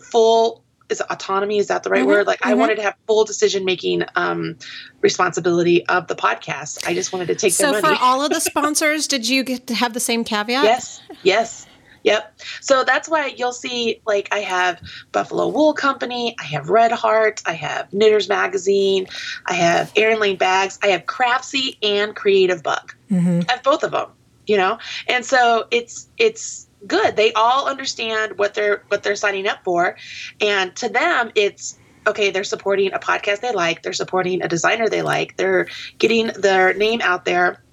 [0.02, 2.52] full is autonomy is that the right mm-hmm, word like mm-hmm.
[2.52, 4.58] i wanted to have full decision making um,
[5.02, 9.08] responsibility of the podcast i just wanted to take so for all of the sponsors
[9.08, 11.67] did you get to have the same caveat yes yes
[12.06, 12.39] Yep.
[12.62, 14.80] So that's why you'll see like I have
[15.12, 19.08] Buffalo Wool Company, I have Red Heart, I have Knitters Magazine,
[19.48, 22.93] I have Erin Lane Bags, I have Craftsy and Creative Bug.
[23.10, 23.50] Mm-hmm.
[23.50, 24.12] I have both of them,
[24.45, 24.78] you know?
[25.08, 27.15] And so it's it's good.
[27.15, 29.98] They all understand what they're what they're signing up for,
[30.41, 32.32] and to them, it's okay.
[32.32, 33.84] They're supporting a podcast they like.
[33.84, 35.38] They're supporting a designer they like.
[35.38, 35.67] They're
[35.98, 37.63] getting their name out there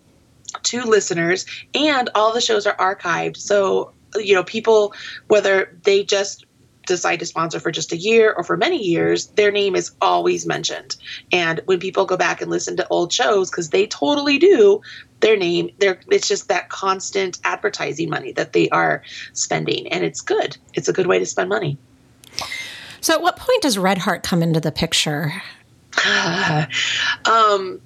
[0.64, 3.36] to listeners, and all the shows are archived.
[3.36, 4.94] So you know, people
[5.28, 6.46] whether they just
[6.86, 10.46] decide to sponsor for just a year or for many years, their name is always
[10.46, 10.96] mentioned.
[11.30, 14.80] And when people go back and listen to old shows, because they totally do,
[15.22, 19.88] their name, they it's just that constant advertising money that they are spending.
[19.88, 20.58] And it's good.
[20.74, 21.78] It's a good way to spend money.
[23.00, 25.42] So, at what point does Red Heart come into the picture?
[27.26, 27.80] um,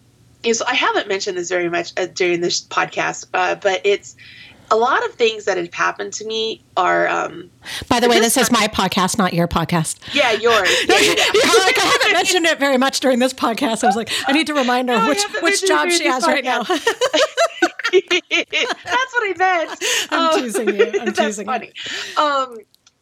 [0.53, 4.17] so I haven't mentioned this very much uh, during this podcast, uh, but it's
[4.71, 7.09] a lot of things that have happened to me are.
[7.09, 7.51] Um,
[7.89, 9.99] By the way, this is my podcast, not your podcast.
[10.15, 10.69] Yeah, yours.
[10.89, 11.53] Yeah, yeah, yeah.
[11.65, 13.85] like I haven't mentioned it very much during this podcast.
[13.85, 16.27] I was like, I need to remind her no, which which job she has podcast.
[16.27, 16.63] right now.
[17.93, 19.85] that's what I meant.
[20.11, 20.85] I'm um, teasing you.
[20.87, 21.73] I'm that's teasing funny.
[22.17, 22.23] You.
[22.23, 22.59] Um,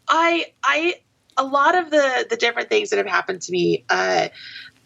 [0.09, 0.95] I I
[1.37, 3.85] a lot of the the different things that have happened to me.
[3.89, 4.29] Uh,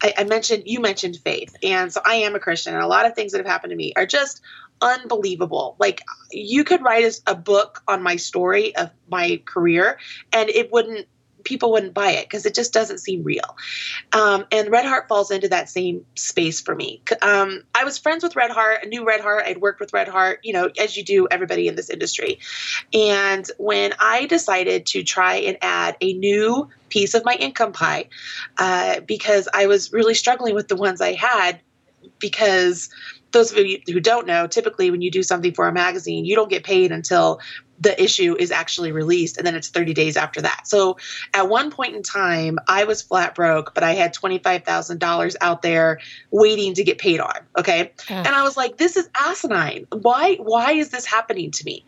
[0.01, 3.05] I, I mentioned you mentioned faith, and so I am a Christian, and a lot
[3.05, 4.41] of things that have happened to me are just
[4.81, 5.75] unbelievable.
[5.79, 9.97] Like you could write a, book on my story of my career,
[10.33, 11.07] and it wouldn't
[11.43, 13.57] people wouldn't buy it because it just doesn't seem real.
[14.13, 17.01] Um, and Red Heart falls into that same space for me.
[17.21, 20.41] Um, I was friends with Red Heart, knew Red Heart, I'd worked with Red Heart,
[20.43, 22.39] you know, as you do everybody in this industry.
[22.93, 28.09] And when I decided to try and add a new piece of my income pie,
[28.57, 31.61] uh, because I was really struggling with the ones I had,
[32.19, 32.89] because
[33.31, 36.35] those of you who don't know, typically when you do something for a magazine, you
[36.35, 37.39] don't get paid until
[37.81, 40.67] the issue is actually released and then it's 30 days after that.
[40.67, 40.97] So
[41.33, 45.99] at one point in time, I was flat broke, but I had $25,000 out there
[46.29, 47.93] waiting to get paid on, okay?
[48.25, 49.87] And I was like, this is asinine.
[49.91, 51.85] Why why is this happening to me?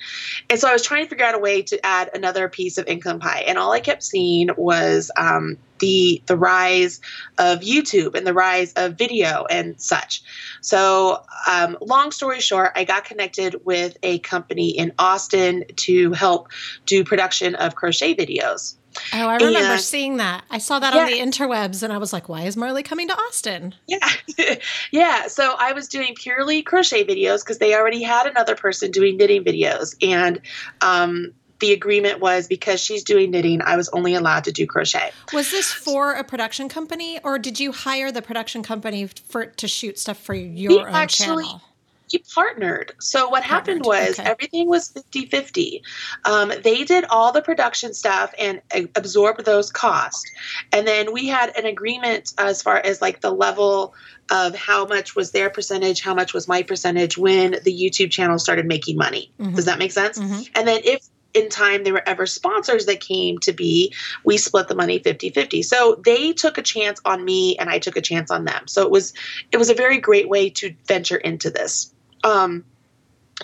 [0.49, 2.87] And so I was trying to figure out a way to add another piece of
[2.87, 3.43] income pie.
[3.47, 7.01] And all I kept seeing was um, the the rise
[7.37, 10.23] of YouTube and the rise of video and such.
[10.61, 16.49] So, um, long story short, I got connected with a company in Austin to help
[16.85, 18.75] do production of crochet videos.
[19.13, 20.43] Oh, I remember and, seeing that.
[20.49, 21.01] I saw that yeah.
[21.01, 23.73] on the interwebs and I was like, why is Marley coming to Austin?
[23.87, 24.07] Yeah.
[24.91, 25.27] yeah.
[25.27, 29.43] So I was doing purely crochet videos because they already had another person doing knitting
[29.43, 29.95] videos.
[30.01, 30.41] And
[30.81, 35.11] um, the agreement was because she's doing knitting, I was only allowed to do crochet.
[35.33, 39.67] Was this for a production company, or did you hire the production company for to
[39.67, 41.61] shoot stuff for your We own actually- channel?
[42.09, 42.91] He partnered.
[42.99, 44.29] So what happened was okay.
[44.29, 45.81] everything was 50 50.
[46.25, 50.29] Um, they did all the production stuff and uh, absorbed those costs.
[50.73, 53.93] And then we had an agreement as far as like the level
[54.29, 58.37] of how much was their percentage, how much was my percentage when the YouTube channel
[58.39, 59.31] started making money.
[59.39, 59.55] Mhm.
[59.55, 60.19] Does that make sense?
[60.19, 60.49] Mhm.
[60.53, 60.99] And then if
[61.33, 65.63] in time there were ever sponsors that came to be, we split the money 50-50.
[65.63, 68.67] So they took a chance on me and I took a chance on them.
[68.67, 69.13] So it was
[69.51, 71.93] it was a very great way to venture into this.
[72.23, 72.65] Um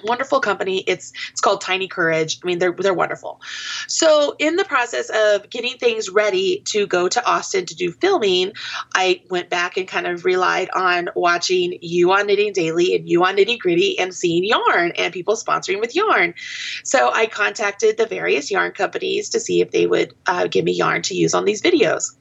[0.03, 0.83] wonderful company.
[0.87, 2.39] It's it's called Tiny Courage.
[2.43, 3.41] I mean, they're they're wonderful.
[3.87, 8.53] So in the process of getting things ready to go to Austin to do filming,
[8.95, 13.23] I went back and kind of relied on watching you on Knitting Daily and you
[13.23, 16.33] on Knitty Gritty and seeing yarn and people sponsoring with yarn.
[16.83, 20.73] So I contacted the various yarn companies to see if they would uh, give me
[20.73, 22.15] yarn to use on these videos.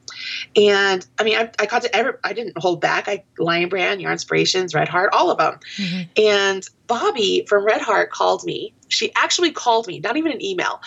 [0.55, 3.09] And I mean, I, I contacted every, I didn't hold back.
[3.09, 5.59] I Lion Brand, Yarn Inspirations, Red Heart, all of them.
[5.77, 6.09] Mhm.
[6.17, 8.75] And Bobby from Red Heart called me.
[8.89, 10.81] She actually called me, not even an email.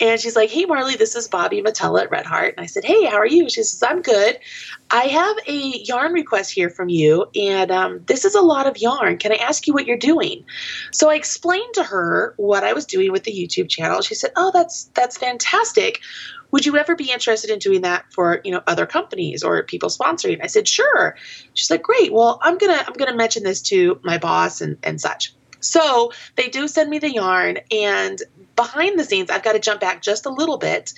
[0.00, 2.54] And she's like, Hey, Marly, this is Bobby Matella at Red Heart.
[2.56, 3.48] And I said, Hey, how are you?
[3.48, 4.38] She says, I'm good.
[4.90, 7.26] I have a yarn request here from you.
[7.34, 9.18] And um, this is a lot of yarn.
[9.18, 10.44] Can I ask you what you're doing?
[10.92, 14.02] So I explained to her what I was doing with the YouTube channel.
[14.02, 16.00] She said, Oh, that's that's fantastic.
[16.52, 19.90] Would you ever be interested in doing that for you know other companies or people
[19.90, 20.38] sponsoring?
[20.42, 21.16] I said, sure.
[21.54, 22.12] She's like, great.
[22.12, 25.35] Well, I'm gonna I'm gonna mention this to my boss and and such.
[25.60, 28.20] So they do send me the yarn, and
[28.56, 30.94] behind the scenes, I've got to jump back just a little bit.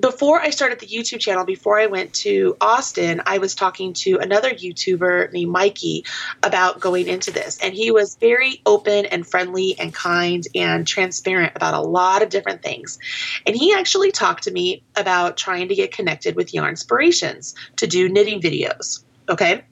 [0.00, 4.18] Before I started the YouTube channel, before I went to Austin, I was talking to
[4.18, 6.04] another YouTuber named Mikey
[6.42, 7.58] about going into this.
[7.62, 12.30] And he was very open and friendly and kind and transparent about a lot of
[12.30, 12.98] different things.
[13.46, 17.86] And he actually talked to me about trying to get connected with Yarn Inspirations to
[17.86, 19.04] do knitting videos.
[19.28, 19.62] Okay.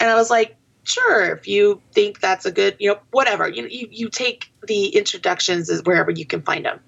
[0.00, 0.55] And I was like,
[0.86, 3.48] sure, if you think that's a good, you know, whatever.
[3.48, 6.80] You, you, you take the introductions as wherever you can find them.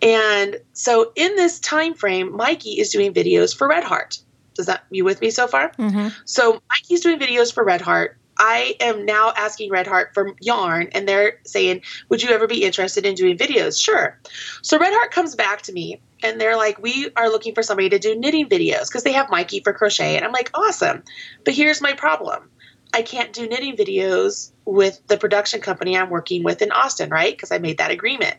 [0.00, 4.18] And so in this time frame, Mikey is doing videos for Red Heart.
[4.54, 5.72] Does that you with me so far?
[5.78, 6.12] Mhm.
[6.24, 8.18] So Mikey's doing videos for Red Heart.
[8.38, 12.64] I am now asking Red Heart for yarn, and they're saying, Would you ever be
[12.64, 13.80] interested in doing videos?
[13.80, 14.18] Sure.
[14.62, 17.88] So Red Heart comes back to me and they're like, We are looking for somebody
[17.90, 20.16] to do knitting videos because they have Mikey for crochet.
[20.16, 21.02] And I'm like, Awesome.
[21.44, 22.50] But here's my problem
[22.92, 27.32] I can't do knitting videos with the production company I'm working with in Austin, right?
[27.32, 28.36] Because I made that agreement.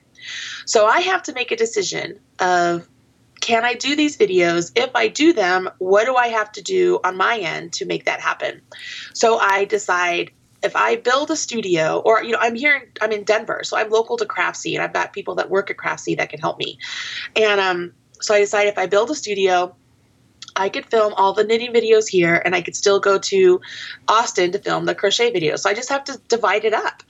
[0.65, 2.87] So I have to make a decision of
[3.41, 4.71] can I do these videos?
[4.75, 8.05] If I do them, what do I have to do on my end to make
[8.05, 8.61] that happen?
[9.13, 10.31] So I decide
[10.63, 13.89] if I build a studio, or you know, I'm here, I'm in Denver, so I'm
[13.89, 16.79] local to Craftsy, and I've got people that work at Craftsy that can help me.
[17.35, 19.75] And um, so I decide if I build a studio,
[20.55, 23.61] I could film all the knitting videos here, and I could still go to
[24.07, 25.59] Austin to film the crochet videos.
[25.59, 27.03] So I just have to divide it up.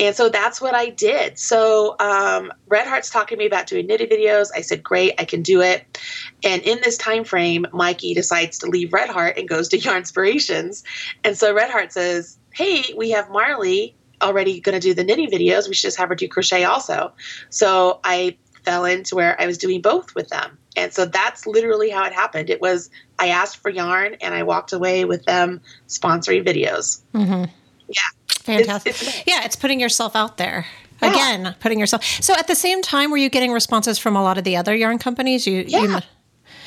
[0.00, 1.38] And so that's what I did.
[1.38, 4.48] So um, Red Heart's talking to me about doing knitting videos.
[4.54, 5.98] I said, "Great, I can do it."
[6.44, 9.98] And in this time frame, Mikey decides to leave Red Heart and goes to Yarn
[9.98, 10.84] Inspirations.
[11.24, 15.30] And so Red Heart says, "Hey, we have Marly already going to do the knitting
[15.30, 15.68] videos.
[15.68, 17.12] We should just have her do crochet also."
[17.50, 20.58] So I fell into where I was doing both with them.
[20.78, 22.50] And so that's literally how it happened.
[22.50, 27.00] It was I asked for yarn and I walked away with them sponsoring videos.
[27.14, 27.50] Mhm.
[27.88, 28.00] Yeah.
[28.42, 28.90] Fantastic.
[28.90, 30.66] It's, it's, yeah, it's putting yourself out there.
[31.02, 31.12] Yeah.
[31.12, 32.04] Again, putting yourself.
[32.04, 34.74] So at the same time, were you getting responses from a lot of the other
[34.74, 35.46] yarn companies?
[35.46, 35.82] You, Yeah.
[35.82, 35.98] you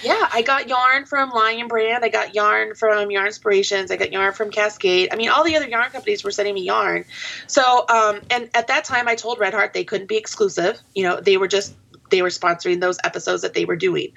[0.03, 2.03] Yeah, I got yarn from Lion Brand.
[2.03, 3.91] I got yarn from Yarn Inspirations.
[3.91, 5.09] I got yarn from Cascade.
[5.11, 7.05] I mean, all the other yarn companies were sending me yarn.
[7.47, 10.79] So, um, and at that time, I told Red Heart they couldn't be exclusive.
[10.95, 11.75] You know, they were just
[12.11, 14.11] they were sponsoring those episodes that they were doing,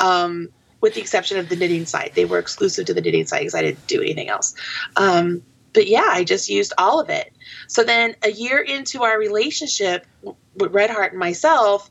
[0.00, 0.48] um,
[0.80, 2.14] with the exception of the knitting site.
[2.14, 4.54] They were exclusive to the knitting site because I didn't do anything else.
[4.96, 7.32] Um, but yeah, I just used all of it.
[7.68, 11.90] So then, a year into our relationship with Red Heart and myself,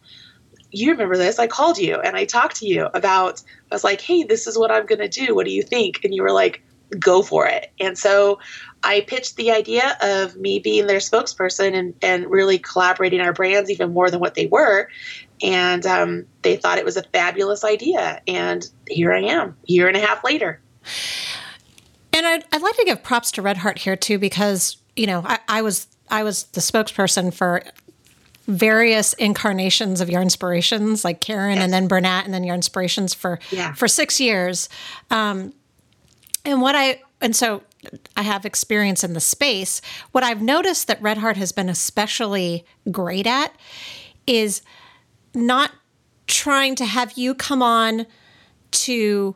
[0.72, 1.40] you remember this.
[1.40, 3.42] I called you and I talked to you about,
[3.72, 5.34] I was like, hey, this is what I'm going to do.
[5.34, 6.04] What do you think?
[6.04, 6.62] And you were like,
[7.00, 7.72] go for it.
[7.80, 8.40] And so
[8.84, 13.70] I pitched the idea of me being their spokesperson and, and really collaborating our brands
[13.70, 14.88] even more than what they were.
[15.42, 18.22] And um, they thought it was a fabulous idea.
[18.28, 20.62] And here I am, year and a half later.
[22.14, 25.24] And I'd, I'd like to give props to Red Heart here too, because you know
[25.26, 27.62] I, I was I was the spokesperson for
[28.48, 31.64] various incarnations of Yarnspirations, like Caron Yes.
[31.66, 33.74] and then Bernat and then Yarnspirations for Yeah.
[33.74, 34.70] for six years.
[35.12, 35.54] Um,
[36.44, 37.62] and what I and so
[38.16, 39.82] I have experience in the space.
[40.12, 43.56] What I've noticed that Red Heart has been especially great at
[44.28, 44.62] is
[45.34, 45.72] not
[46.28, 48.06] trying to have you come on
[48.72, 49.36] to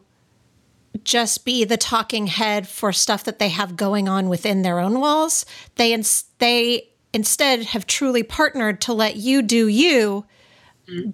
[1.03, 4.99] just be the talking head for stuff that they have going on within their own
[4.99, 5.45] walls.
[5.75, 10.25] They ins- they instead have truly partnered to let you do you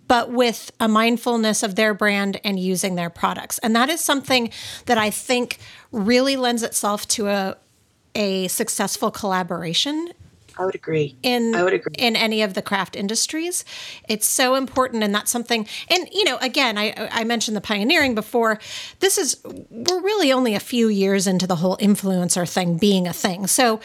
[0.07, 3.59] but with a mindfulness of their brand and using their products.
[3.59, 4.51] And that is something
[4.85, 5.57] that I think
[5.91, 7.57] really lends itself to a
[8.15, 10.11] a successful collaboration
[10.59, 11.15] I would agree.
[11.23, 11.93] in I would agree.
[11.97, 13.63] in any of the craft industries.
[14.09, 15.65] It's so important, and that's something.
[15.89, 18.59] And you know, again, I I mentioned the pioneering before.
[18.99, 23.13] This is we're really only a few years into the whole influencer thing being a
[23.13, 23.47] thing.
[23.47, 23.79] So.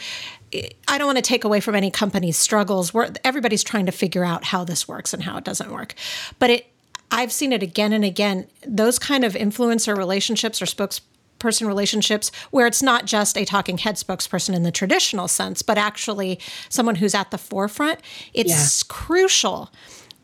[0.87, 2.93] I don't want to take away from any company's struggles.
[2.93, 5.95] Where everybody's trying to figure out how this works and how it doesn't work,
[6.39, 6.67] but it.
[7.11, 8.47] I've seen it again and again.
[8.65, 13.95] Those kind of influencer relationships or spokesperson relationships where it's not just a talking head
[13.95, 17.99] spokesperson in the traditional sense, but actually someone who's at the forefront.
[18.33, 19.71] It's crucial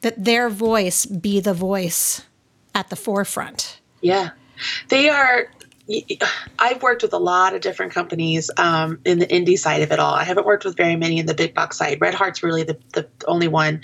[0.01, 2.23] that their voice be the voice
[2.73, 3.79] at the forefront.
[4.01, 4.31] Yeah.
[4.89, 5.51] They are.
[6.59, 9.99] I've worked with a lot of different companies um, in the indie side of it
[9.99, 10.13] all.
[10.13, 11.99] I haven't worked with very many in the big box side.
[12.01, 13.81] Red Heart's really the, the only one.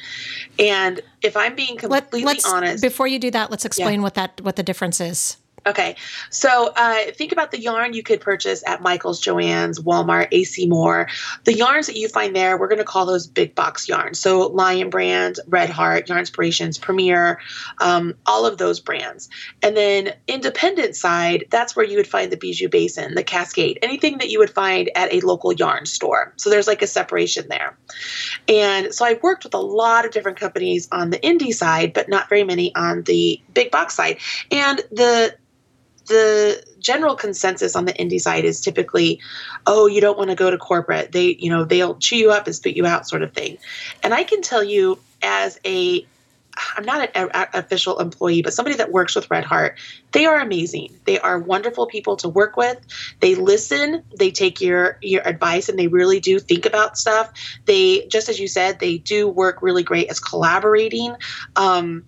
[0.60, 4.42] And if I'm being completely let's honest, before you do that, let's explain what that
[4.42, 5.38] what the difference is.
[5.68, 5.98] Okay,
[6.30, 11.10] so uh, think about the yarn you could purchase at Michael's, Joann's, Walmart, AC Moore.
[11.44, 14.18] The yarns that you find there, we're going to call those big box yarns.
[14.18, 17.40] So Lion Brand, Red Heart, Yarn Inspirations, Premier,
[17.82, 19.30] um, all of those brands.
[19.62, 24.20] And then independent side, that's where you would find the Bijou Basin, the Cascade, anything
[24.20, 26.34] that you would find at a local yarn store.
[26.38, 27.78] So there's like a separation there.
[28.48, 32.08] And so I worked with a lot of different companies on the indie side, but
[32.08, 34.20] not very many on the big box side.
[34.50, 35.36] And the
[36.08, 39.20] the general consensus on the indie side is typically,
[39.66, 41.12] oh, you don't want to go to corporate.
[41.12, 43.58] They, you know, they'll chew you up and spit you out, sort of thing.
[44.04, 46.06] And I can tell you, as a,
[46.76, 49.78] I'm not an official employee, but somebody that works with Red Heart,
[50.12, 50.98] they are amazing.
[51.06, 52.80] They are wonderful people to work with.
[53.20, 57.32] They listen, they take your your advice, and they really do think about stuff.
[57.66, 61.16] They, just as you said, they do work really great as collaborating.
[61.56, 62.06] Um,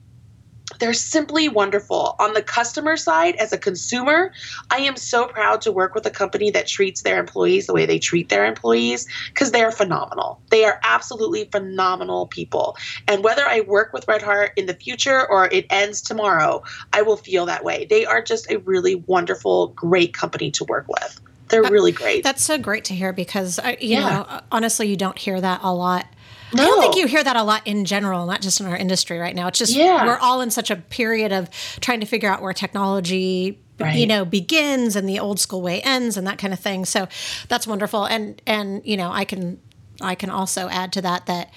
[0.80, 2.16] they're simply wonderful.
[2.20, 4.32] On the customer side, as a consumer,
[4.72, 7.86] I am so proud to work with a company that treats their employees the way
[7.86, 10.42] they treat their employees because they're phenomenal.
[10.50, 12.78] They are absolutely phenomenal people.
[13.08, 16.64] And whether I work with Red Heart in the future or it ends tomorrow,
[16.94, 17.86] I will feel that way.
[17.90, 21.20] They are just a really wonderful, great company to work with.
[21.50, 22.24] They're really great.
[22.24, 24.10] That's so great to hear because you Yeah.
[24.10, 26.06] know, honestly, you don't hear that a lot.
[26.54, 29.18] I don't think you hear that a lot in general, not just in our industry
[29.20, 29.47] right now.
[29.47, 30.06] It's just Yeah.
[30.06, 33.60] we're all in such a period of trying to figure out where technology
[33.95, 36.86] you know begins and the old school way ends and that kind of thing.
[36.86, 37.08] So
[37.47, 38.06] that's wonderful.
[38.06, 39.60] And and you know, I can
[40.02, 41.52] I can also add to that that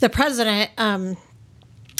[0.00, 1.16] the president um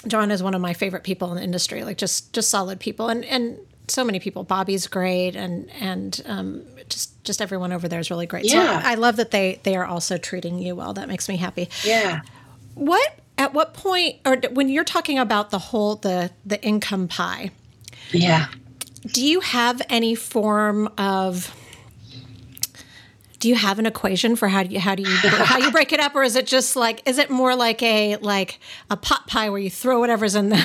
[0.07, 3.09] John is one of my favorite people in the industry, like just just solid people,
[3.09, 4.44] and and so many people.
[4.44, 8.45] Bobby's great, and and um, just just everyone over there is really great.
[8.45, 8.80] Yeah.
[8.82, 10.93] So I love that they they are also treating you well.
[10.93, 11.68] That makes me happy.
[11.84, 12.20] yeah.
[12.74, 17.51] What at what point, or when you're talking about the whole the the income pie,
[18.12, 18.49] Yeah.
[19.07, 21.55] do you have any form of
[23.38, 25.93] do you have an equation for how do you how do you how you break
[25.93, 28.61] it up or is it just like is it more like a like
[28.91, 30.57] a pot pie where you throw whatever's in the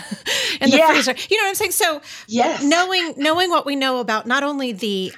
[0.59, 0.91] in the Yeah.
[0.91, 2.61] freezer you know what i'm saying so Yes.
[2.61, 5.13] knowing knowing what we know about not only the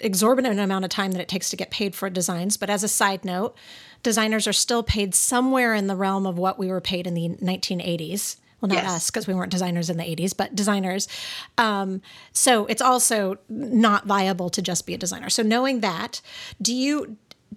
[0.00, 2.88] exorbitant amount of time that it takes to get paid for designs but as a
[2.88, 3.54] side note
[4.02, 7.28] designers are still paid somewhere in the realm of what we were paid in the
[7.40, 8.90] 1980s well not Yes.
[8.92, 11.08] us because we weren't designers in the 80s but designers
[11.58, 12.00] um,
[12.32, 16.20] so it's also not viable to just be a designer so knowing that
[16.60, 17.16] do you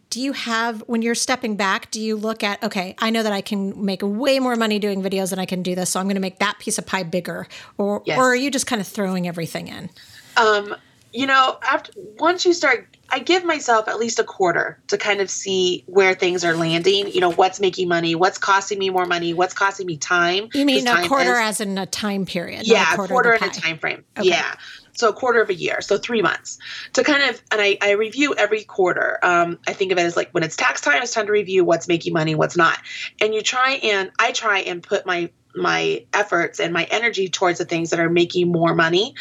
[0.10, 3.34] do you have when you're stepping back do you look at okay i know that
[3.34, 6.06] i can make way more money doing videos than i can do this so i'm
[6.06, 7.48] going to make that piece of pie bigger
[7.78, 8.18] or Yes.
[8.20, 9.90] or are you just kind of throwing everything in
[10.38, 10.76] um,
[11.16, 15.22] you know, after once you start, I give myself at least a quarter to kind
[15.22, 17.08] of see where things are landing.
[17.08, 20.50] You know, what's making money, what's costing me more money, what's costing me time.
[20.54, 23.44] you mean a quarter is- as in a time period yeah, a quarter, quarter, in
[23.44, 24.04] a time frame.
[24.18, 24.28] Okay.
[24.30, 24.56] Yeah.
[24.94, 26.58] So a quarter of a year, so three months
[26.94, 29.20] to kind of, and I, I review every quarter.
[29.24, 31.66] Um, I think of it as like when it's tax time, it's time to review
[31.66, 32.80] what's making money, what's not,
[33.20, 37.60] and you try and I try and put my my efforts and my energy towards
[37.60, 39.16] the things that are making more money.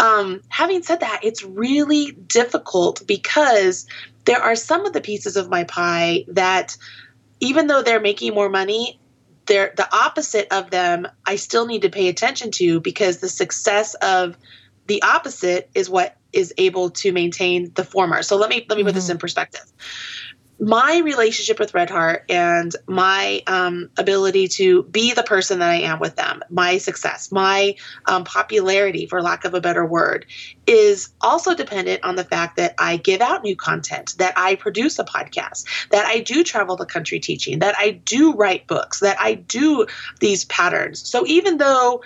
[0.00, 3.86] Um, having said that, it's really difficult because
[4.24, 6.76] there are some of the pieces of my pie that,
[7.40, 8.98] even though they're making more money,
[9.46, 13.92] they're the opposite of them i still need to pay attention to because the success
[13.96, 14.38] of
[14.86, 18.22] the opposite is what is able to maintain the former.
[18.22, 19.64] So let me let me put this in perspective
[20.64, 25.80] my relationship with Red Heart and my um, ability to be the person that I
[25.82, 30.24] am with them, my success, my um, popularity, for lack of a better word,
[30.66, 34.98] is also dependent on the fact that I give out new content, that I produce
[34.98, 39.20] a podcast, that I do travel the country teaching, that I do write books, that
[39.20, 39.86] I do
[40.20, 41.06] these patterns.
[41.06, 42.02] So even though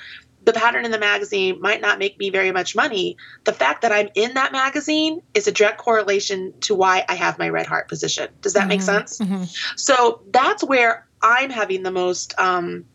[0.48, 3.18] the pattern in the magazine might not make me very much money.
[3.44, 7.38] The fact that I'm in that magazine is a direct correlation to why I have
[7.38, 8.30] my red heart position.
[8.40, 8.68] Does that mm-hmm.
[8.68, 9.18] make sense?
[9.18, 9.44] Mm-hmm.
[9.76, 12.86] So that's where I'm having the most um,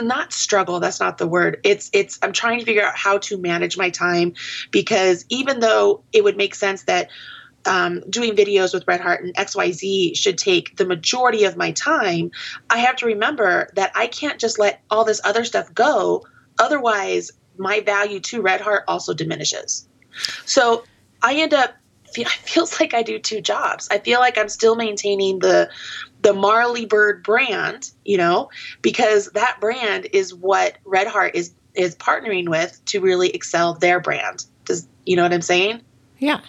[0.00, 3.36] not struggle that's not the word it's it's i'm trying to figure out how to
[3.36, 4.32] manage my time
[4.70, 7.10] because even though it would make sense that
[7.66, 12.30] um, doing videos with Red Heart and XYZ should take the majority of my time,
[12.70, 16.24] I have to remember that I can't just let all this other stuff go
[16.58, 19.88] Otherwise, my value to Red Heart also diminishes.
[20.44, 20.84] So
[21.22, 21.74] I end up
[22.16, 23.88] it feels like I do two jobs.
[23.90, 25.70] I feel like I'm still maintaining the
[26.22, 28.50] the Marly Bird brand, you know,
[28.82, 34.00] because that brand is what Red Heart is is partnering with to really excel their
[34.00, 34.46] brand.
[34.64, 35.82] Does you know what I'm saying?
[36.18, 36.40] Yeah.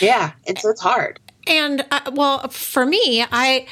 [0.00, 1.20] Yeah, and so it's hard.
[1.46, 3.66] And uh, well, for me, I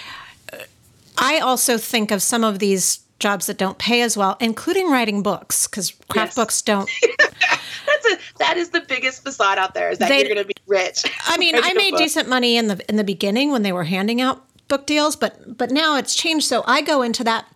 [1.19, 5.23] I also think of some of these jobs that don't pay as well, including writing
[5.23, 6.35] books, because craft yes.
[6.35, 6.91] books don't.
[7.19, 10.45] That's a that is the biggest facade out there is that they, you're going to
[10.45, 11.05] be rich.
[11.27, 14.21] I mean, I made decent money in the in the beginning when they were handing
[14.21, 16.47] out book deals, but but now it's changed.
[16.47, 17.47] So I go into that.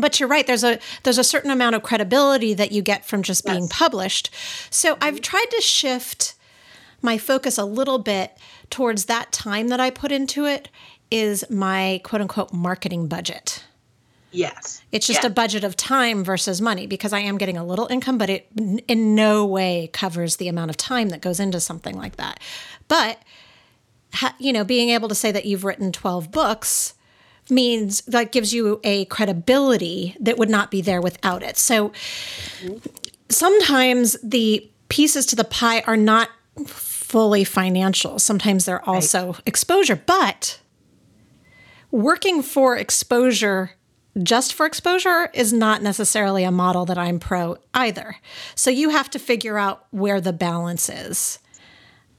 [0.00, 0.46] But you're right.
[0.46, 3.56] There's a there's a certain amount of credibility that you get from just yes.
[3.56, 4.30] being published.
[4.70, 5.04] So mm-hmm.
[5.04, 6.34] I've tried to shift
[7.02, 8.36] my focus a little bit
[8.70, 10.68] towards that time that I put into it
[11.10, 13.64] is my quote unquote marketing budget.
[14.30, 14.82] Yes.
[14.92, 15.28] It's just yeah.
[15.28, 18.46] a budget of time versus money because I am getting a little income, but it
[18.86, 22.40] in no way covers the amount of time that goes into something like that.
[22.88, 23.22] But,
[24.38, 26.94] you know, being able to say that you've written 12 books
[27.50, 31.56] means that gives you a credibility that would not be there without it.
[31.56, 31.92] So
[33.30, 36.28] sometimes the pieces to the pie are not
[36.66, 39.42] fully financial, sometimes they're also right.
[39.46, 40.60] exposure, but
[41.90, 43.70] working for exposure
[44.22, 48.16] just for exposure is not necessarily a model that I'm pro either.
[48.54, 51.38] So you have to figure out where the balance is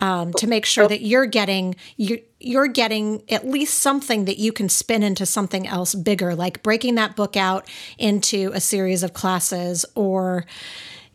[0.01, 4.51] um, to make sure that you're getting you, you're getting at least something that you
[4.51, 9.13] can spin into something else bigger, like breaking that book out into a series of
[9.13, 10.45] classes or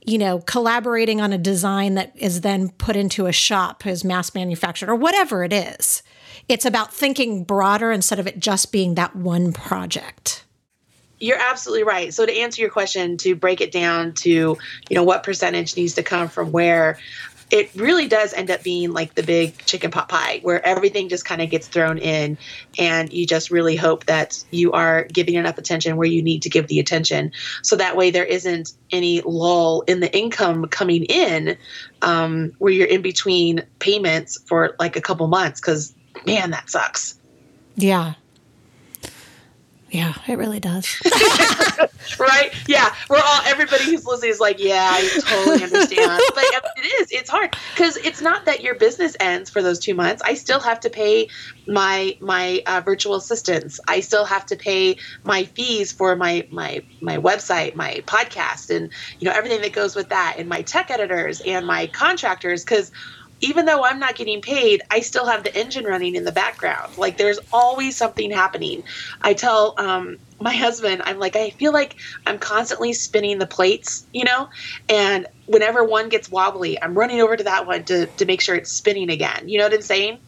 [0.07, 4.35] you know, collaborating on a design that is then put into a shop is mass
[4.35, 6.03] manufactured or whatever it is.
[6.47, 10.44] It's about thinking broader instead of it just being that one project.
[11.19, 12.13] You're absolutely right.
[12.13, 14.59] So to answer your question, to break it down to, you
[14.91, 16.99] know, what percentage needs to come from where,
[17.51, 21.25] it really does end up being like the big chicken pot pie where everything just
[21.25, 22.37] kind of gets thrown in
[22.79, 26.51] and you just really hope that you are giving enough attention where you need to
[26.51, 27.31] give the attention.
[27.63, 31.57] So that way there isn't any lull in the income coming in
[32.03, 35.95] um, where you're in between payments for like a couple months because
[36.27, 37.19] man that sucks.
[37.77, 38.15] Yeah
[39.95, 41.01] yeah, it really does.
[42.19, 42.53] right?
[42.67, 46.21] Yeah, we're all everybody who's listening is like, yeah, I totally understand.
[46.35, 46.45] but
[46.77, 47.13] it is.
[47.13, 50.21] It's hard because it's not that your business ends for those two months.
[50.25, 51.29] I still have to pay
[51.69, 53.79] my my uh, virtual assistants.
[53.87, 58.93] I still have to pay my fees for my my my website, my podcast, and
[59.21, 62.91] you know everything that goes with that, and my tech editors and my contractors because
[63.45, 66.97] even though I'm not getting paid, I still have the engine running in the background.
[66.97, 68.83] Like there's always something happening.
[69.21, 74.07] I tell um, my husband, I'm like, I feel like I'm constantly spinning the plates,
[74.15, 74.49] you know?
[74.89, 78.55] And whenever one gets wobbly, I'm running over to that one to, to make sure
[78.55, 79.47] it's spinning again.
[79.47, 80.19] You know what I'm saying?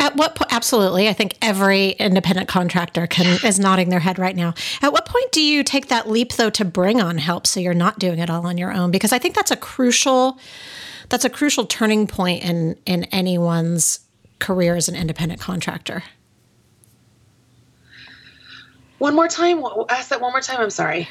[0.00, 0.52] At what point?
[0.52, 4.54] Absolutely, I think every independent contractor can is nodding their head right now.
[4.80, 7.72] At what point do you take that leap though to bring on help so you're
[7.72, 8.90] not doing it all on your own?
[8.90, 10.38] Because I think that's a crucial
[11.12, 14.00] that's a crucial turning point in in anyone's
[14.38, 16.02] career as an independent contractor.
[18.96, 19.62] One more time.
[19.90, 20.58] Ask that one more time.
[20.58, 21.06] I'm sorry.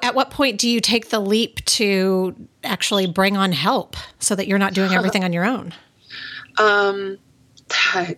[0.00, 4.46] At what point do you take the leap to actually bring on help so that
[4.46, 5.74] you're not doing everything on your own?
[6.58, 7.18] Um,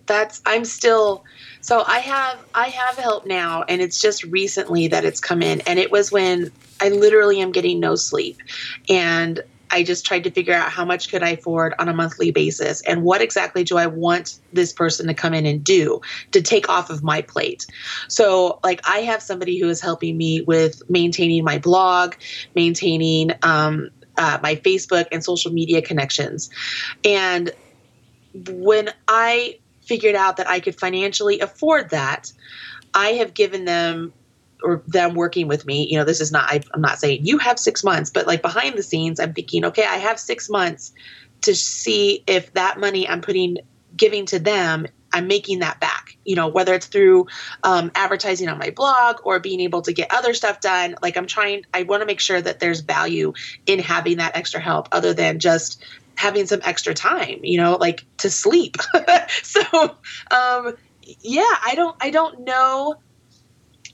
[0.05, 1.23] that's I'm still
[1.61, 5.61] so I have I have help now and it's just recently that it's come in
[5.61, 6.51] and it was when
[6.81, 8.37] I literally am getting no sleep
[8.89, 9.41] and
[9.71, 12.81] I just tried to figure out how much could I afford on a monthly basis
[12.81, 15.99] and what exactly do I want this person to come in and do
[16.31, 17.65] to take off of my plate.
[18.07, 22.15] So, like, I have somebody who is helping me with maintaining my blog,
[22.55, 26.49] maintaining um, uh, my Facebook and social media connections.
[27.03, 27.51] And
[28.33, 32.31] when I figured out that I could financially afford that,
[32.93, 34.13] I have given them
[34.63, 37.37] or them working with me, you know, this is not, I, I'm not saying you
[37.39, 40.93] have six months, but like behind the scenes, I'm thinking, okay, I have six months
[41.41, 43.57] to see if that money I'm putting,
[43.95, 47.27] giving to them, I'm making that back, you know, whether it's through
[47.63, 50.95] um, advertising on my blog or being able to get other stuff done.
[51.01, 53.33] Like I'm trying, I want to make sure that there's value
[53.65, 55.81] in having that extra help other than just
[56.15, 58.77] having some extra time, you know, like to sleep.
[59.43, 59.61] so,
[60.31, 60.75] um,
[61.21, 62.95] yeah, I don't, I don't know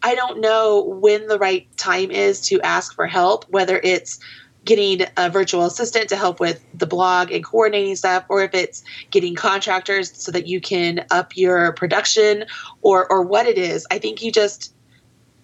[0.03, 4.19] I don't know when the right time is to ask for help, whether it's
[4.65, 8.83] getting a virtual assistant to help with the blog and coordinating stuff or if it's
[9.09, 12.45] getting contractors so that you can up your production
[12.81, 13.87] or or what it is.
[13.89, 14.73] I think you just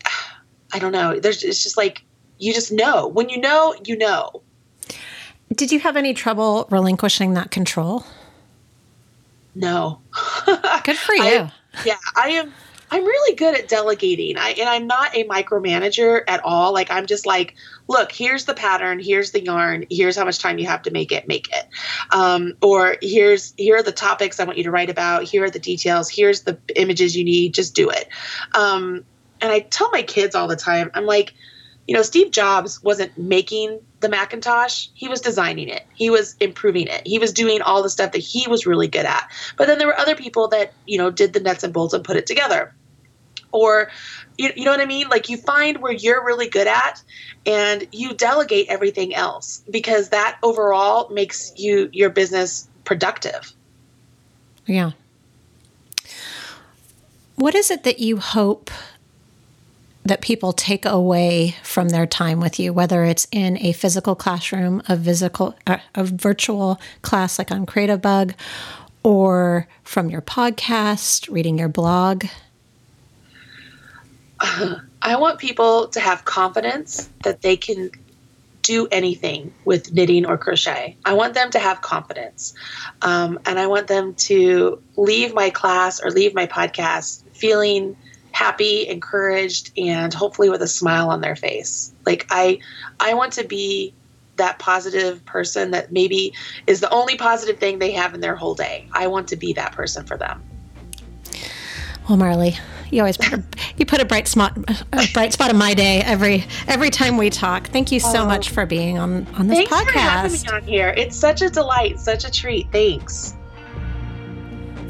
[0.73, 1.19] i don't know.
[1.19, 2.03] There's it's just like
[2.39, 3.07] you just know.
[3.07, 4.43] When you know you know.
[5.53, 8.05] Did you have any trouble relinquishing that control?
[9.55, 10.01] No.
[10.83, 11.21] Good for you.
[11.23, 11.51] I,
[11.85, 12.53] yeah i am
[12.89, 14.37] I'm really good at delegating.
[14.37, 16.73] I, and I'm not a micromanager at all.
[16.73, 17.55] Like I'm just like,
[17.87, 21.11] look, here's the pattern, here's the yarn, here's how much time you have to make
[21.11, 21.65] it, make it.
[22.11, 25.23] Um, or here's here are the topics I want you to write about.
[25.23, 26.09] Here are the details.
[26.09, 27.53] Here's the images you need.
[27.53, 28.07] Just do it.
[28.53, 29.03] Um,
[29.41, 31.33] and I tell my kids all the time, I'm like,
[31.87, 35.85] you know, Steve Jobs wasn't making the Macintosh, he was designing it.
[35.95, 37.07] He was improving it.
[37.07, 39.31] He was doing all the stuff that he was really good at.
[39.55, 42.03] But then there were other people that, you know, did the nuts and bolts and
[42.03, 42.73] put it together.
[43.51, 43.89] Or
[44.37, 45.07] you, you know what I mean?
[45.07, 47.01] Like you find where you're really good at
[47.45, 53.53] and you delegate everything else because that overall makes you your business productive.
[54.65, 54.91] Yeah.
[57.35, 58.69] What is it that you hope
[60.07, 64.81] that people take away from their time with you, whether it's in a physical classroom,
[64.87, 68.33] a physical, uh, a virtual class like on Creativebug,
[69.03, 72.25] or from your podcast, reading your blog?
[74.39, 77.91] I want people to have confidence that they can
[78.61, 80.97] do anything with knitting or crochet.
[81.05, 82.53] I want them to have confidence.
[83.01, 87.95] Um, and I want them to leave my class or leave my podcast feeling
[88.37, 91.91] happy, encouraged, and hopefully with a smile on their face.
[92.05, 92.59] Like I
[92.99, 93.95] I want to be
[94.35, 96.33] that positive person that maybe
[96.67, 98.87] is the only positive thing they have in their whole day.
[98.93, 100.43] I want to be that person for them.
[102.07, 102.55] Well, Marly,
[102.91, 103.43] you always put a,
[103.75, 104.55] you put a bright spot
[104.93, 107.69] a bright spot in my day every every time we talk.
[107.69, 109.69] Thank you so oh, much for being on on this podcast.
[109.69, 109.93] thanks podcast.
[109.93, 110.93] For having me on here.
[110.95, 112.71] It's such a delight, such a treat.
[112.71, 113.33] Thanks.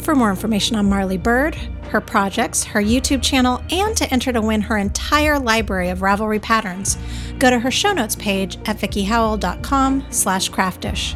[0.07, 1.55] For more information on Marly Bird,
[1.89, 6.41] her projects, her YouTube channel, and to enter to win her entire library of Ravelry
[6.41, 6.97] patterns,
[7.39, 11.13] go to her show notes page at vickiehowell.com slash craftish.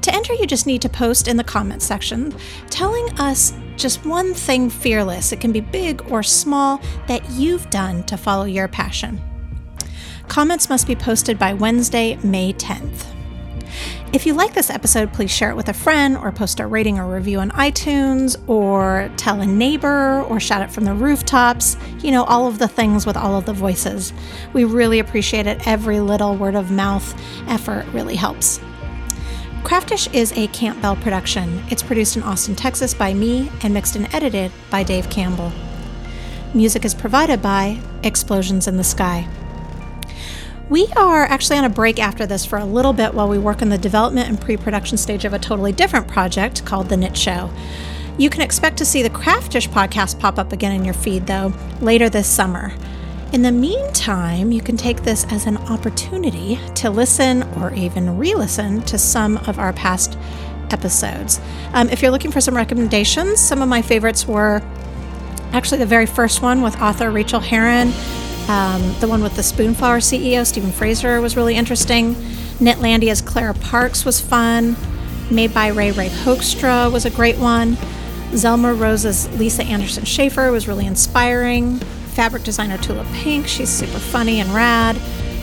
[0.00, 2.34] To enter, you just need to post in the comments section
[2.70, 8.02] telling us just one thing fearless, it can be big or small, that you've done
[8.06, 9.20] to follow your passion.
[10.26, 13.11] Comments must be posted by Wednesday, May 10th.
[14.12, 16.98] If you like this episode, please share it with a friend or post a rating
[16.98, 21.78] or review on iTunes or tell a neighbor or shout it from the rooftops.
[22.00, 24.12] You know, all of the things with all of the voices.
[24.52, 25.66] We really appreciate it.
[25.66, 28.60] Every little word of mouth effort really helps.
[29.64, 31.64] Craftish is a Campbell production.
[31.70, 35.50] It's produced in Austin, Texas by me and mixed and edited by Dave Campbell.
[36.52, 39.26] Music is provided by Explosions in the Sky.
[40.72, 43.60] We are actually on a break after this for a little bit while we work
[43.60, 47.14] on the development and pre production stage of a totally different project called The Knit
[47.14, 47.50] Show.
[48.16, 51.52] You can expect to see the Craftish podcast pop up again in your feed, though,
[51.82, 52.72] later this summer.
[53.34, 58.34] In the meantime, you can take this as an opportunity to listen or even re
[58.34, 60.16] listen to some of our past
[60.70, 61.38] episodes.
[61.74, 64.62] Um, if you're looking for some recommendations, some of my favorites were
[65.52, 67.92] actually the very first one with author Rachael Herron
[68.48, 72.14] um, the one with the Spoonflower CEO, Stephen Fraser, was really interesting.
[72.60, 74.76] Knitlandia's Clara Parkes was fun.
[75.30, 77.76] Made by Rae Rae Hoekstra was a great one.
[78.32, 81.78] Zelma Rose's Lisa Anderson Schaefer was really inspiring.
[82.14, 84.96] Fabric designer Tula Pink, she's super funny and rad.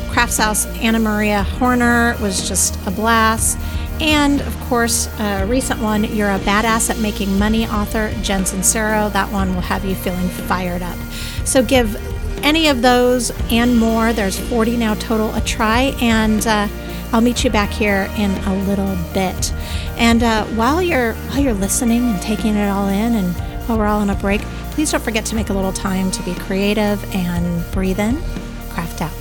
[0.09, 3.57] Crafts House Anna Maria Horner was just a blast.
[3.99, 9.11] And of course, a recent one, You're a Badass at Making Money author Jen Sincero.
[9.11, 10.97] That one will have you feeling fired up.
[11.45, 11.95] So give
[12.43, 15.95] any of those and more, there's 40 now total, a try.
[16.01, 16.67] And uh,
[17.11, 19.51] I'll meet you back here in a little bit.
[19.97, 23.33] And uh, while you're while you're listening and taking it all in, and
[23.67, 26.23] while we're all on a break, please don't forget to make a little time to
[26.23, 28.21] be creative and breathe in,
[28.69, 29.18] craft out.